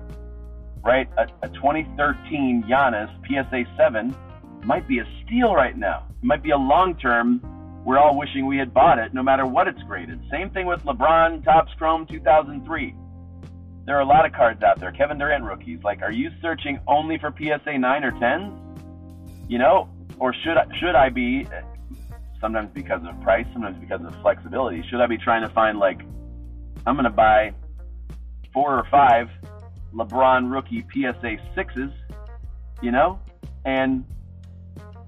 right? 0.84 1.10
A, 1.18 1.46
a 1.46 1.50
2013 1.50 2.66
Giannis 2.70 3.10
PSA 3.28 3.64
7 3.78 4.16
might 4.64 4.88
be 4.88 5.00
a 5.00 5.08
steal 5.24 5.54
right 5.54 5.78
now. 5.78 6.06
It 6.22 6.26
might 6.26 6.44
be 6.44 6.52
a 6.52 6.58
long 6.58 6.96
term. 6.96 7.42
We're 7.86 7.98
all 7.98 8.18
wishing 8.18 8.46
we 8.46 8.58
had 8.58 8.74
bought 8.74 9.00
it, 9.00 9.14
no 9.14 9.24
matter 9.24 9.46
what 9.46 9.68
it's 9.68 9.82
graded. 9.84 10.20
Same 10.30 10.52
thing 10.52 10.68
with 10.68 10.82
LeBron 10.84 11.44
Topps 11.44 11.72
Chrome 11.78 12.06
2003. 12.06 12.96
There 13.86 13.98
are 13.98 14.02
a 14.02 14.06
lot 14.06 14.26
of 14.26 14.34
cards 14.34 14.62
out 14.62 14.80
there. 14.80 14.92
Kevin 14.92 15.18
Durant 15.18 15.44
rookies. 15.44 15.80
Like, 15.84 16.04
are 16.04 16.12
you 16.12 16.30
searching 16.42 16.80
only 16.88 17.18
for 17.18 17.34
PSA 17.36 17.80
9 17.80 18.04
or 18.04 18.12
10s? 18.12 19.50
You 19.50 19.58
know, 19.58 19.90
or 20.20 20.34
should 20.44 20.58
I, 20.58 20.66
should 20.80 20.96
I 20.96 21.10
be 21.10 21.48
sometimes 22.40 22.70
because 22.74 23.02
of 23.08 23.20
price, 23.22 23.46
sometimes 23.54 23.78
because 23.80 24.02
of 24.06 24.14
flexibility. 24.22 24.84
Should 24.90 25.02
I 25.02 25.08
be 25.08 25.18
trying 25.18 25.42
to 25.42 25.50
find 25.50 25.80
like 25.80 26.02
I'm 26.86 26.96
going 26.96 27.06
to 27.06 27.10
buy 27.10 27.54
four 28.54 28.78
or 28.78 28.86
five 28.90 29.30
LeBron 29.94 30.52
rookie 30.52 30.84
PSA 30.94 31.38
sixes, 31.56 31.92
you 32.82 32.92
know, 32.92 33.20
and 33.66 34.06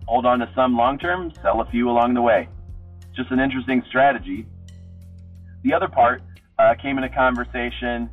hold 0.07 0.25
on 0.25 0.39
to 0.39 0.51
some 0.55 0.75
long 0.75 0.97
term, 0.97 1.31
sell 1.41 1.61
a 1.61 1.65
few 1.65 1.89
along 1.89 2.13
the 2.13 2.21
way. 2.21 2.47
Just 3.15 3.31
an 3.31 3.39
interesting 3.39 3.83
strategy. 3.87 4.45
The 5.63 5.73
other 5.73 5.87
part 5.87 6.21
uh, 6.59 6.75
came 6.81 6.97
in 6.97 7.03
a 7.03 7.09
conversation, 7.09 8.09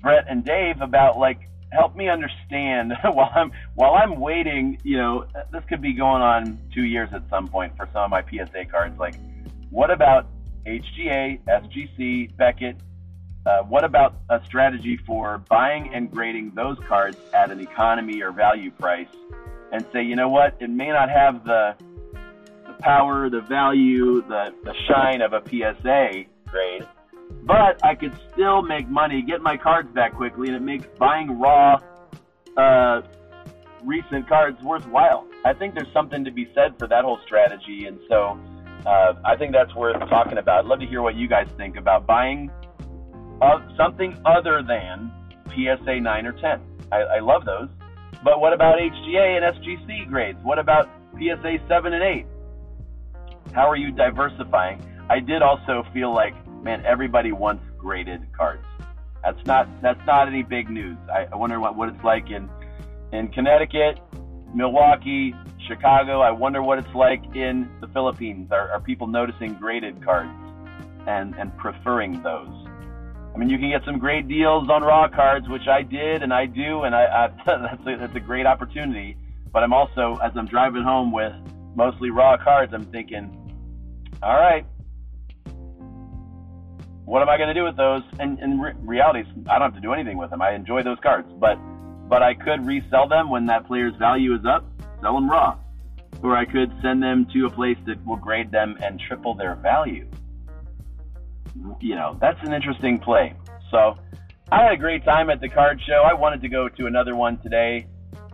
Brett 0.00 0.26
and 0.28 0.44
Dave, 0.44 0.80
about 0.80 1.18
like 1.18 1.48
help 1.72 1.96
me 1.96 2.08
understand 2.08 2.92
while 3.02 3.30
I'm 3.34 3.52
while 3.74 3.94
I'm 3.94 4.20
waiting. 4.20 4.78
You 4.82 4.98
know, 4.98 5.26
this 5.52 5.62
could 5.68 5.80
be 5.80 5.92
going 5.92 6.22
on 6.22 6.58
two 6.74 6.84
years 6.84 7.10
at 7.12 7.22
some 7.30 7.48
point 7.48 7.76
for 7.76 7.88
some 7.92 8.02
of 8.02 8.10
my 8.10 8.22
PSA 8.22 8.66
cards. 8.70 8.98
Like, 8.98 9.14
what 9.70 9.90
about 9.90 10.26
HGA, 10.66 11.40
SGC, 11.46 12.36
Beckett? 12.36 12.76
Uh, 13.46 13.62
what 13.62 13.84
about 13.84 14.16
a 14.30 14.42
strategy 14.44 14.98
for 15.06 15.38
buying 15.50 15.92
and 15.92 16.10
grading 16.10 16.52
those 16.54 16.78
cards 16.88 17.18
at 17.34 17.50
an 17.50 17.60
economy 17.60 18.22
or 18.22 18.32
value 18.32 18.70
price, 18.70 19.08
and 19.70 19.84
say, 19.92 20.02
you 20.02 20.16
know 20.16 20.30
what, 20.30 20.56
it 20.60 20.70
may 20.70 20.88
not 20.88 21.10
have 21.10 21.44
the 21.44 21.74
the 22.66 22.72
power, 22.80 23.28
the 23.28 23.42
value, 23.42 24.22
the 24.22 24.54
the 24.64 24.74
shine 24.88 25.20
of 25.20 25.34
a 25.34 25.42
PSA 25.46 26.24
grade, 26.46 26.88
but 27.42 27.84
I 27.84 27.94
could 27.94 28.18
still 28.32 28.62
make 28.62 28.88
money, 28.88 29.20
get 29.20 29.42
my 29.42 29.58
cards 29.58 29.92
back 29.92 30.14
quickly, 30.14 30.48
and 30.48 30.56
it 30.56 30.62
makes 30.62 30.86
buying 30.98 31.38
raw 31.38 31.80
uh, 32.56 33.02
recent 33.82 34.26
cards 34.26 34.62
worthwhile. 34.62 35.26
I 35.44 35.52
think 35.52 35.74
there's 35.74 35.92
something 35.92 36.24
to 36.24 36.30
be 36.30 36.50
said 36.54 36.78
for 36.78 36.86
that 36.86 37.04
whole 37.04 37.18
strategy, 37.26 37.84
and 37.84 37.98
so 38.08 38.38
uh, 38.86 39.14
I 39.24 39.36
think 39.36 39.52
that's 39.52 39.74
worth 39.74 39.98
talking 40.08 40.38
about. 40.38 40.64
I'd 40.64 40.68
love 40.68 40.80
to 40.80 40.86
hear 40.86 41.02
what 41.02 41.14
you 41.14 41.28
guys 41.28 41.48
think 41.56 41.76
about 41.76 42.06
buying 42.06 42.50
uh, 43.40 43.58
something 43.76 44.16
other 44.24 44.62
than 44.62 45.12
PSA 45.48 46.00
9 46.00 46.26
or 46.26 46.32
10. 46.32 46.60
I, 46.92 46.96
I 46.96 47.20
love 47.20 47.44
those. 47.44 47.68
But 48.22 48.40
what 48.40 48.52
about 48.52 48.78
HGA 48.78 49.42
and 49.42 49.56
SGC 49.56 50.08
grades? 50.08 50.38
What 50.42 50.58
about 50.58 50.88
PSA 51.18 51.58
7 51.68 51.92
and 51.92 52.02
8? 52.02 52.26
How 53.52 53.68
are 53.68 53.76
you 53.76 53.90
diversifying? 53.90 54.82
I 55.08 55.20
did 55.20 55.42
also 55.42 55.84
feel 55.92 56.14
like, 56.14 56.34
man, 56.62 56.84
everybody 56.86 57.32
wants 57.32 57.62
graded 57.78 58.20
cards. 58.32 58.64
That's 59.22 59.44
not 59.46 59.68
that's 59.80 60.04
not 60.06 60.28
any 60.28 60.42
big 60.42 60.68
news. 60.68 60.98
I, 61.10 61.26
I 61.32 61.36
wonder 61.36 61.60
what, 61.60 61.76
what 61.76 61.88
it's 61.88 62.04
like 62.04 62.30
in 62.30 62.48
in 63.12 63.28
Connecticut, 63.28 63.98
Milwaukee, 64.54 65.34
Chicago. 65.66 66.20
I 66.20 66.30
wonder 66.30 66.62
what 66.62 66.78
it's 66.78 66.94
like 66.94 67.22
in 67.34 67.68
the 67.80 67.88
Philippines. 67.88 68.50
Are, 68.52 68.70
are 68.70 68.80
people 68.80 69.06
noticing 69.06 69.54
graded 69.54 70.04
cards 70.04 70.32
and 71.06 71.34
and 71.36 71.56
preferring 71.56 72.22
those? 72.22 72.48
I 73.34 73.38
mean, 73.38 73.48
you 73.48 73.58
can 73.58 73.70
get 73.70 73.84
some 73.84 73.98
great 73.98 74.28
deals 74.28 74.68
on 74.70 74.82
raw 74.82 75.08
cards, 75.08 75.48
which 75.48 75.66
I 75.68 75.82
did 75.82 76.22
and 76.22 76.32
I 76.32 76.46
do, 76.46 76.82
and 76.82 76.94
I, 76.94 77.04
I 77.04 77.28
that's 77.46 77.86
a, 77.86 77.96
that's 77.98 78.14
a 78.14 78.20
great 78.20 78.46
opportunity. 78.46 79.16
But 79.52 79.62
I'm 79.62 79.72
also, 79.72 80.18
as 80.22 80.32
I'm 80.36 80.46
driving 80.46 80.82
home 80.82 81.12
with 81.12 81.32
mostly 81.74 82.10
raw 82.10 82.36
cards, 82.36 82.72
I'm 82.74 82.86
thinking, 82.86 83.30
all 84.22 84.34
right, 84.34 84.66
what 87.04 87.22
am 87.22 87.28
I 87.28 87.36
going 87.36 87.48
to 87.48 87.54
do 87.54 87.64
with 87.64 87.76
those? 87.76 88.02
And 88.18 88.38
in 88.40 88.58
re- 88.60 88.72
reality, 88.80 89.28
I 89.48 89.58
don't 89.58 89.72
have 89.72 89.74
to 89.74 89.80
do 89.80 89.92
anything 89.92 90.16
with 90.16 90.30
them. 90.30 90.40
I 90.40 90.54
enjoy 90.54 90.82
those 90.82 90.98
cards, 91.02 91.28
but 91.38 91.58
but 92.08 92.22
I 92.22 92.34
could 92.34 92.66
resell 92.66 93.08
them 93.08 93.30
when 93.30 93.46
that 93.46 93.66
player's 93.66 93.94
value 93.96 94.34
is 94.34 94.44
up, 94.44 94.64
sell 95.00 95.14
them 95.14 95.30
raw, 95.30 95.58
or 96.22 96.36
I 96.36 96.44
could 96.44 96.72
send 96.82 97.02
them 97.02 97.26
to 97.32 97.46
a 97.46 97.50
place 97.50 97.78
that 97.86 98.04
will 98.06 98.16
grade 98.16 98.50
them 98.50 98.76
and 98.82 99.00
triple 99.00 99.34
their 99.34 99.54
value. 99.56 100.08
You 101.80 101.94
know, 101.94 102.16
that's 102.20 102.38
an 102.42 102.52
interesting 102.52 102.98
play. 102.98 103.34
So 103.70 103.96
I 104.50 104.62
had 104.62 104.72
a 104.72 104.76
great 104.76 105.04
time 105.04 105.30
at 105.30 105.40
the 105.40 105.48
card 105.48 105.80
show. 105.86 106.02
I 106.04 106.14
wanted 106.14 106.42
to 106.42 106.48
go 106.48 106.68
to 106.68 106.86
another 106.86 107.14
one 107.14 107.38
today, 107.38 107.86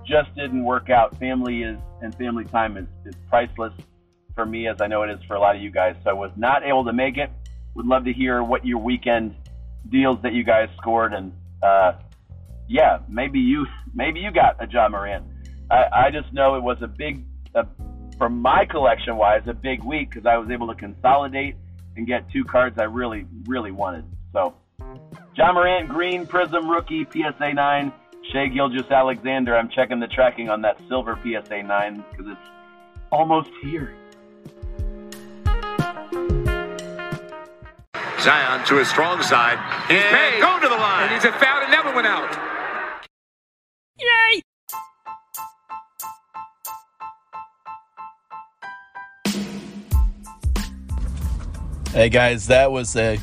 just 0.07 0.35
didn't 0.35 0.65
work 0.65 0.91
out. 0.91 1.19
Family 1.19 1.63
is 1.63 1.79
and 2.03 2.15
family 2.15 2.45
time 2.45 2.77
is, 2.77 2.87
is 3.05 3.15
priceless 3.29 3.75
for 4.35 4.47
me, 4.47 4.69
as 4.69 4.81
I 4.81 4.87
know 4.87 5.03
it 5.03 5.11
is 5.11 5.23
for 5.27 5.35
a 5.35 5.41
lot 5.41 5.55
of 5.55 5.63
you 5.63 5.71
guys. 5.71 5.97
So 6.03 6.11
I 6.11 6.13
was 6.15 6.31
not 6.37 6.65
able 6.65 6.85
to 6.85 6.93
make 6.93 7.17
it. 7.19 7.31
Would 7.75 7.87
love 7.87 8.05
to 8.05 8.13
hear 8.13 8.43
what 8.43 8.67
your 8.67 8.79
weekend 8.79 9.35
deals 9.91 10.19
that 10.23 10.33
you 10.33 10.45
guys 10.45 10.69
scored, 10.77 11.13
and 11.13 11.33
uh, 11.63 11.93
yeah, 12.69 12.99
maybe 13.09 13.39
you 13.39 13.67
maybe 13.95 14.21
you 14.21 14.31
got 14.33 14.63
a 14.63 14.69
Ja 14.69 14.89
Morant. 14.89 15.25
I, 15.71 16.07
I 16.07 16.11
just 16.11 16.33
know 16.33 16.57
it 16.57 16.63
was 16.63 16.79
a 16.83 16.89
big, 16.89 17.25
uh, 17.55 17.65
for 18.19 18.29
my 18.29 18.65
collection 18.65 19.17
wise, 19.17 19.43
a 19.47 19.55
big 19.55 19.85
week 19.85 20.11
because 20.11 20.27
I 20.27 20.37
was 20.37 20.51
able 20.51 20.67
to 20.69 20.75
consolidate 20.75 21.57
and 21.97 22.07
get 22.07 22.31
two 22.31 22.45
cards 22.45 22.79
I 22.79 22.85
really 22.85 23.27
really 23.47 23.71
wanted. 23.71 24.05
So, 24.33 24.55
Ja 25.37 25.53
Morant, 25.53 25.89
Green 25.89 26.27
Prizm 26.27 26.71
Rookie 26.71 27.05
PSA 27.05 27.53
9, 27.55 27.93
Shai 28.33 28.47
Gilgeous-Alexander. 28.49 29.57
I'm 29.57 29.69
checking 29.69 30.01
the 30.01 30.07
tracking 30.07 30.51
on 30.51 30.63
that 30.63 30.79
silver 30.89 31.19
PSA 31.23 31.63
9 31.63 32.05
because 32.11 32.33
it's 32.33 32.51
almost 33.11 33.51
here. 33.63 33.95
Zion 38.21 38.67
to 38.67 38.77
his 38.77 38.89
strong 38.89 39.23
side. 39.23 39.59
And 39.91 40.17
paid. 40.17 40.41
go 40.43 40.61
to 40.61 40.69
the 40.69 40.77
line. 40.77 41.05
And 41.05 41.15
he's 41.15 41.25
a 41.25 41.33
foul 41.33 41.61
that 41.61 41.71
never 41.71 41.95
went 41.95 42.07
out. 42.07 42.60
Hey 51.93 52.09
guys, 52.09 52.47
that 52.47 52.71
was 52.71 52.95
a 52.95 53.19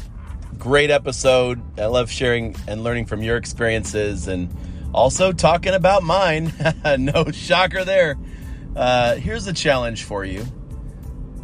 great 0.58 0.92
episode. 0.92 1.62
I 1.80 1.86
love 1.86 2.12
sharing 2.12 2.54
and 2.68 2.84
learning 2.84 3.06
from 3.06 3.22
your 3.22 3.38
experiences 3.38 4.28
and 4.28 4.54
also 4.94 5.32
talking 5.32 5.74
about 5.74 6.04
mine. 6.04 6.52
no 7.00 7.32
shocker 7.32 7.86
there. 7.86 8.18
Uh, 8.76 9.16
here's 9.16 9.48
a 9.48 9.54
challenge 9.54 10.04
for 10.04 10.26
you. 10.26 10.46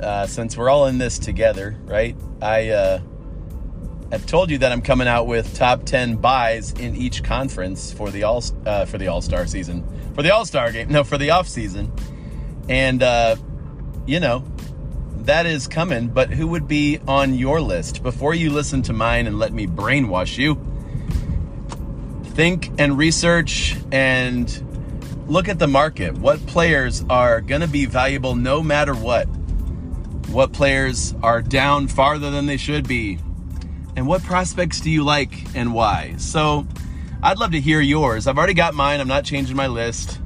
Uh, 0.01 0.27
since 0.27 0.57
we're 0.57 0.69
all 0.69 0.88
in 0.88 0.97
this 0.97 1.17
together, 1.17 1.77
right? 1.86 2.17
I 2.41 2.71
uh, 2.71 2.99
have 4.12 4.25
told 4.25 4.51
you 4.51 4.57
that 4.57 4.73
I'm 4.73 4.81
coming 4.81 5.07
out 5.07 5.25
with 5.25 5.55
top 5.55 5.86
10 5.86 6.17
buys 6.17 6.73
in 6.73 6.93
each 6.97 7.23
conference 7.23 7.93
for 7.93 8.12
the 8.12 8.23
all 8.23 8.43
uh, 8.65 8.83
for 8.83 8.97
the 8.97 9.07
All 9.07 9.21
Star 9.21 9.47
season, 9.47 9.88
for 10.13 10.23
the 10.23 10.33
All 10.33 10.43
Star 10.43 10.73
game, 10.73 10.89
no, 10.89 11.05
for 11.05 11.17
the 11.17 11.29
off 11.29 11.47
season, 11.47 11.89
and 12.67 13.01
uh, 13.01 13.38
you 14.05 14.19
know 14.19 14.43
that 15.25 15.45
is 15.45 15.67
coming. 15.67 16.07
But 16.07 16.29
who 16.29 16.47
would 16.47 16.67
be 16.67 16.99
on 17.07 17.33
your 17.33 17.62
list 17.62 18.03
before 18.03 18.33
you 18.33 18.49
listen 18.49 18.81
to 18.83 18.93
mine 18.93 19.27
and 19.27 19.39
let 19.39 19.53
me 19.53 19.67
brainwash 19.67 20.38
you? 20.38 20.62
Think 22.33 22.71
and 22.79 22.97
research 22.97 23.77
and 23.91 25.25
look 25.27 25.47
at 25.47 25.59
the 25.59 25.67
market. 25.67 26.17
What 26.17 26.45
players 26.47 27.03
are 27.09 27.41
going 27.41 27.62
to 27.62 27.67
be 27.67 27.86
valuable 27.86 28.36
no 28.36 28.62
matter 28.62 28.93
what? 28.93 29.25
What 30.29 30.51
players 30.51 31.13
are 31.21 31.41
down 31.41 31.88
farther 31.88 32.31
than 32.31 32.45
they 32.45 32.57
should 32.57 32.88
be? 32.88 33.19
And 33.95 34.07
what 34.07 34.23
prospects 34.23 34.81
do 34.81 34.89
you 34.89 35.03
like 35.03 35.55
and 35.55 35.73
why? 35.73 36.15
So 36.17 36.65
I'd 37.21 37.38
love 37.38 37.51
to 37.51 37.59
hear 37.59 37.79
yours. 37.79 38.25
I've 38.27 38.38
already 38.38 38.55
got 38.55 38.73
mine. 38.73 38.99
I'm 38.99 39.07
not 39.07 39.23
changing 39.25 39.55
my 39.55 39.67
list. 39.67 40.19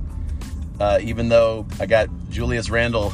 Uh, 0.79 0.99
even 1.01 1.27
though 1.27 1.67
I 1.79 1.87
got 1.87 2.07
Julius 2.29 2.69
Randle 2.69 3.11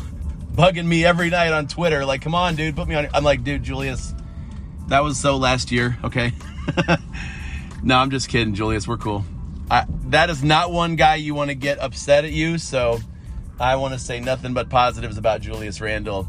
bugging 0.56 0.86
me 0.86 1.06
every 1.06 1.30
night 1.30 1.52
on 1.52 1.68
Twitter, 1.68 2.06
like, 2.06 2.22
come 2.22 2.36
on, 2.36 2.56
dude, 2.56 2.76
put 2.76 2.88
me 2.88 2.96
on. 2.96 3.08
I'm 3.14 3.24
like, 3.24 3.44
dude, 3.44 3.64
Julius, 3.64 4.14
that 4.88 5.04
was 5.04 5.20
so 5.20 5.38
last 5.38 5.72
year, 5.72 5.98
okay? 6.04 6.32
no, 7.84 7.98
I'm 7.98 8.12
just 8.12 8.30
kidding, 8.30 8.54
Julius. 8.54 8.88
We're 8.88 8.98
cool. 8.98 9.26
I, 9.72 9.86
that 10.08 10.30
is 10.30 10.44
not 10.44 10.72
one 10.72 10.96
guy 10.96 11.16
you 11.16 11.34
want 11.34 11.50
to 11.50 11.56
get 11.56 11.80
upset 11.80 12.26
at 12.26 12.32
you, 12.32 12.58
so 12.58 13.00
I 13.60 13.76
want 13.78 13.94
to 13.94 14.00
say 14.00 14.20
nothing 14.20 14.54
but 14.54 14.70
positives 14.70 15.18
about 15.18 15.42
Julius 15.42 15.82
Randle. 15.82 16.28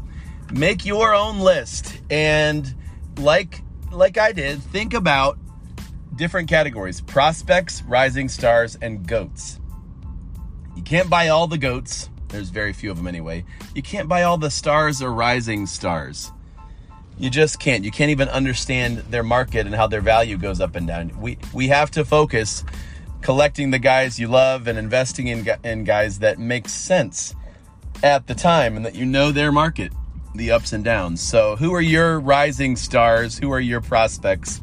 Make 0.51 0.85
your 0.85 1.13
own 1.13 1.39
list, 1.39 1.99
and 2.09 2.73
like 3.17 3.61
like 3.91 4.17
I 4.17 4.31
did, 4.31 4.61
think 4.61 4.93
about 4.93 5.37
different 6.15 6.49
categories: 6.49 7.01
prospects, 7.01 7.81
rising 7.83 8.29
stars, 8.29 8.77
and 8.81 9.07
goats. 9.07 9.59
You 10.75 10.83
can't 10.83 11.09
buy 11.09 11.29
all 11.29 11.47
the 11.47 11.57
goats. 11.57 12.09
There's 12.35 12.49
very 12.49 12.73
few 12.73 12.91
of 12.91 12.97
them 12.97 13.07
anyway. 13.07 13.45
You 13.73 13.81
can't 13.81 14.07
buy 14.07 14.23
all 14.23 14.37
the 14.37 14.51
stars 14.51 15.01
or 15.01 15.11
rising 15.11 15.65
stars. 15.65 16.31
You 17.17 17.29
just 17.29 17.59
can't. 17.59 17.83
You 17.85 17.91
can't 17.91 18.11
even 18.11 18.27
understand 18.29 18.97
their 19.09 19.23
market 19.23 19.65
and 19.65 19.73
how 19.73 19.87
their 19.87 20.01
value 20.01 20.37
goes 20.37 20.59
up 20.59 20.75
and 20.75 20.85
down. 20.85 21.19
We 21.19 21.37
we 21.53 21.69
have 21.69 21.89
to 21.91 22.03
focus 22.03 22.65
collecting 23.21 23.71
the 23.71 23.79
guys 23.79 24.19
you 24.19 24.27
love 24.27 24.67
and 24.67 24.77
investing 24.77 25.27
in 25.27 25.47
in 25.63 25.85
guys 25.85 26.19
that 26.19 26.39
make 26.39 26.67
sense 26.67 27.33
at 28.03 28.27
the 28.27 28.35
time 28.35 28.75
and 28.75 28.85
that 28.85 28.95
you 28.95 29.05
know 29.05 29.31
their 29.31 29.51
market, 29.51 29.93
the 30.35 30.51
ups 30.51 30.73
and 30.73 30.83
downs. 30.83 31.21
So, 31.21 31.55
who 31.55 31.73
are 31.73 31.81
your 31.81 32.19
rising 32.19 32.75
stars? 32.75 33.37
Who 33.39 33.51
are 33.51 33.61
your 33.61 33.79
prospects? 33.79 34.61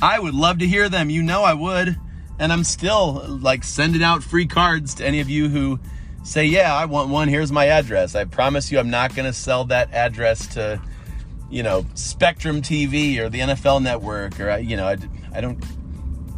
I 0.00 0.20
would 0.20 0.34
love 0.34 0.58
to 0.58 0.66
hear 0.66 0.88
them. 0.88 1.10
You 1.10 1.22
know 1.22 1.42
I 1.42 1.54
would. 1.54 1.98
And 2.38 2.52
I'm 2.52 2.64
still 2.64 3.24
like 3.28 3.62
sending 3.62 4.02
out 4.02 4.22
free 4.22 4.46
cards 4.46 4.94
to 4.94 5.06
any 5.06 5.20
of 5.20 5.30
you 5.30 5.48
who 5.48 5.78
say, 6.24 6.46
"Yeah, 6.46 6.74
I 6.74 6.86
want 6.86 7.10
one. 7.10 7.28
Here's 7.28 7.52
my 7.52 7.68
address." 7.68 8.16
I 8.16 8.24
promise 8.24 8.72
you 8.72 8.80
I'm 8.80 8.90
not 8.90 9.14
going 9.14 9.26
to 9.26 9.32
sell 9.32 9.64
that 9.66 9.92
address 9.92 10.48
to 10.54 10.80
you 11.54 11.62
know, 11.62 11.86
Spectrum 11.94 12.62
TV 12.62 13.18
or 13.18 13.28
the 13.28 13.38
NFL 13.38 13.80
Network, 13.80 14.40
or 14.40 14.58
you 14.58 14.76
know, 14.76 14.88
I, 14.88 14.96
I 15.32 15.40
don't, 15.40 15.64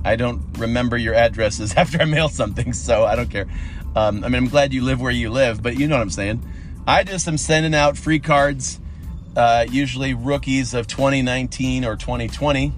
I 0.04 0.14
don't 0.14 0.42
remember 0.58 0.98
your 0.98 1.14
addresses 1.14 1.74
after 1.76 2.02
I 2.02 2.04
mail 2.04 2.28
something, 2.28 2.74
so 2.74 3.04
I 3.04 3.16
don't 3.16 3.30
care. 3.30 3.46
Um, 3.94 4.22
I 4.24 4.28
mean, 4.28 4.42
I'm 4.42 4.48
glad 4.48 4.74
you 4.74 4.84
live 4.84 5.00
where 5.00 5.10
you 5.10 5.30
live, 5.30 5.62
but 5.62 5.78
you 5.78 5.88
know 5.88 5.96
what 5.96 6.02
I'm 6.02 6.10
saying. 6.10 6.42
I 6.86 7.02
just 7.02 7.26
am 7.26 7.38
sending 7.38 7.74
out 7.74 7.96
free 7.96 8.18
cards, 8.18 8.78
uh, 9.34 9.64
usually 9.70 10.12
rookies 10.12 10.74
of 10.74 10.86
2019 10.86 11.86
or 11.86 11.96
2020 11.96 12.74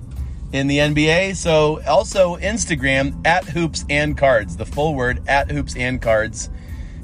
in 0.53 0.67
the 0.69 0.79
NBA. 0.79 1.35
So 1.35 1.83
also 1.89 2.37
Instagram 2.37 3.27
at 3.27 3.45
hoops 3.47 3.85
and 3.91 4.17
cards, 4.17 4.57
the 4.57 4.65
full 4.65 4.95
word 4.95 5.23
at 5.27 5.51
hoops 5.51 5.77
and 5.77 6.01
cards. 6.01 6.51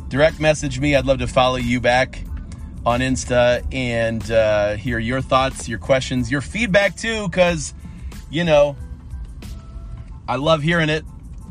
Direct 0.08 0.38
message 0.38 0.78
me. 0.78 0.94
I'd 0.94 1.06
love 1.06 1.18
to 1.18 1.26
follow 1.26 1.56
you 1.56 1.80
back 1.80 2.24
on 2.86 3.00
Insta 3.00 3.64
and 3.72 4.30
uh, 4.30 4.76
hear 4.76 4.98
your 4.98 5.20
thoughts, 5.20 5.68
your 5.68 5.78
questions, 5.78 6.30
your 6.30 6.40
feedback 6.40 6.96
too, 6.96 7.26
because 7.28 7.74
you 8.30 8.44
know 8.44 8.76
I 10.28 10.36
love 10.36 10.62
hearing 10.62 10.88
it, 10.88 11.04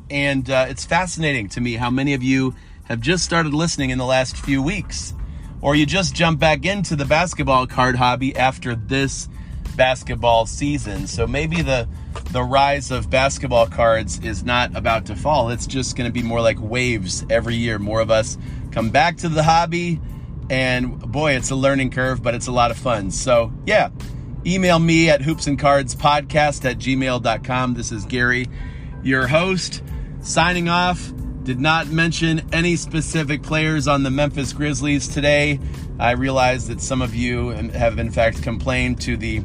and 0.09 0.49
uh, 0.49 0.67
it's 0.69 0.85
fascinating 0.85 1.49
to 1.49 1.61
me 1.61 1.73
how 1.73 1.89
many 1.89 2.13
of 2.13 2.23
you 2.23 2.55
have 2.85 3.01
just 3.01 3.23
started 3.23 3.53
listening 3.53 3.89
in 3.89 3.97
the 3.97 4.05
last 4.05 4.37
few 4.37 4.61
weeks, 4.61 5.13
or 5.61 5.75
you 5.75 5.85
just 5.85 6.13
jump 6.13 6.39
back 6.39 6.65
into 6.65 6.95
the 6.95 7.05
basketball 7.05 7.67
card 7.67 7.95
hobby 7.95 8.35
after 8.35 8.75
this 8.75 9.27
basketball 9.75 10.45
season. 10.45 11.07
So 11.07 11.25
maybe 11.25 11.61
the 11.61 11.87
the 12.31 12.43
rise 12.43 12.91
of 12.91 13.09
basketball 13.09 13.67
cards 13.67 14.19
is 14.19 14.43
not 14.43 14.75
about 14.75 15.05
to 15.07 15.15
fall. 15.15 15.49
It's 15.49 15.67
just 15.67 15.95
going 15.95 16.09
to 16.09 16.13
be 16.13 16.23
more 16.23 16.41
like 16.41 16.57
waves 16.59 17.25
every 17.29 17.55
year. 17.55 17.79
More 17.79 18.01
of 18.01 18.11
us 18.11 18.37
come 18.71 18.89
back 18.89 19.17
to 19.17 19.29
the 19.29 19.43
hobby 19.43 19.99
and 20.49 20.99
boy, 20.99 21.33
it's 21.33 21.51
a 21.51 21.55
learning 21.55 21.91
curve, 21.91 22.21
but 22.21 22.35
it's 22.35 22.47
a 22.47 22.51
lot 22.51 22.71
of 22.71 22.77
fun. 22.77 23.11
So, 23.11 23.51
yeah, 23.65 23.89
email 24.45 24.79
me 24.79 25.09
at 25.09 25.21
hoopsandcardspodcast 25.21 26.69
at 26.69 26.77
gmail.com. 26.77 27.73
This 27.73 27.91
is 27.91 28.05
Gary, 28.05 28.47
your 29.03 29.27
host, 29.27 29.83
signing 30.21 30.69
off. 30.69 31.11
Did 31.43 31.59
not 31.59 31.87
mention 31.87 32.41
any 32.53 32.77
specific 32.77 33.43
players 33.43 33.87
on 33.87 34.03
the 34.03 34.09
Memphis 34.09 34.53
Grizzlies 34.53 35.09
today. 35.09 35.59
I 35.99 36.11
realize 36.11 36.67
that 36.69 36.79
some 36.79 37.01
of 37.01 37.13
you 37.13 37.49
have, 37.49 37.99
in 37.99 38.11
fact, 38.11 38.41
complained 38.41 39.01
to 39.01 39.17
the 39.17 39.43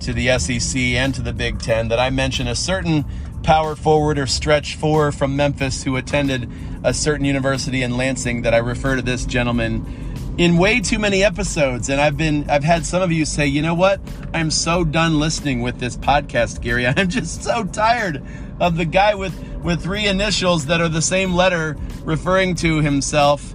to 0.00 0.12
the 0.12 0.38
SEC 0.38 0.80
and 0.80 1.14
to 1.14 1.22
the 1.22 1.32
Big 1.32 1.58
Ten 1.58 1.88
that 1.88 1.98
I 1.98 2.10
mention 2.10 2.46
a 2.46 2.54
certain 2.54 3.04
power 3.42 3.74
forward 3.74 4.18
or 4.18 4.26
stretch 4.26 4.76
four 4.76 5.12
from 5.12 5.36
Memphis 5.36 5.82
who 5.82 5.96
attended 5.96 6.50
a 6.84 6.92
certain 6.92 7.24
university 7.24 7.82
in 7.82 7.96
Lansing. 7.96 8.42
That 8.42 8.54
I 8.54 8.58
refer 8.58 8.96
to 8.96 9.02
this 9.02 9.24
gentleman 9.24 10.34
in 10.38 10.56
way 10.56 10.80
too 10.80 10.98
many 10.98 11.22
episodes 11.22 11.88
and 11.88 12.00
I've 12.00 12.16
been 12.16 12.48
I've 12.48 12.64
had 12.64 12.86
some 12.86 13.02
of 13.02 13.12
you 13.12 13.24
say, 13.24 13.46
"You 13.46 13.62
know 13.62 13.74
what? 13.74 14.00
I'm 14.32 14.50
so 14.50 14.84
done 14.84 15.18
listening 15.18 15.62
with 15.62 15.78
this 15.78 15.96
podcast, 15.96 16.60
Gary. 16.60 16.86
I'm 16.96 17.08
just 17.08 17.42
so 17.42 17.64
tired 17.64 18.22
of 18.60 18.76
the 18.76 18.84
guy 18.84 19.14
with 19.14 19.34
with 19.62 19.82
three 19.82 20.06
initials 20.06 20.66
that 20.66 20.80
are 20.80 20.88
the 20.88 21.02
same 21.02 21.34
letter 21.34 21.76
referring 22.04 22.54
to 22.56 22.80
himself 22.80 23.54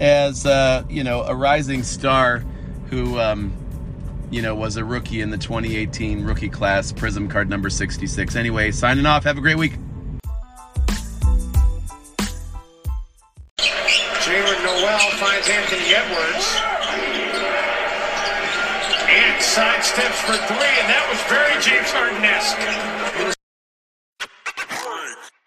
as 0.00 0.44
uh, 0.46 0.84
you 0.88 1.04
know, 1.04 1.22
a 1.22 1.34
rising 1.34 1.82
star 1.82 2.44
who 2.90 3.18
um, 3.18 3.52
you 4.34 4.42
know, 4.42 4.52
was 4.52 4.76
a 4.76 4.84
rookie 4.84 5.20
in 5.20 5.30
the 5.30 5.38
2018 5.38 6.24
rookie 6.24 6.48
class, 6.48 6.92
Prizm 6.92 7.30
card 7.30 7.48
number 7.48 7.70
66. 7.70 8.34
Anyway, 8.34 8.72
signing 8.72 9.06
off. 9.06 9.22
Have 9.22 9.38
a 9.38 9.40
great 9.40 9.56
week. 9.56 9.78
Jaylen 13.58 14.64
Nowell 14.64 15.10
finds 15.20 15.48
Anthony 15.48 15.94
Edwards. 15.94 16.56
And 19.06 19.40
sidesteps 19.40 20.18
for 20.26 20.36
three, 20.48 20.74
and 20.80 20.88
that 20.90 21.06
was 21.08 21.20
very 21.30 21.54
James 21.62 21.90
Harden-esque. 21.92 23.34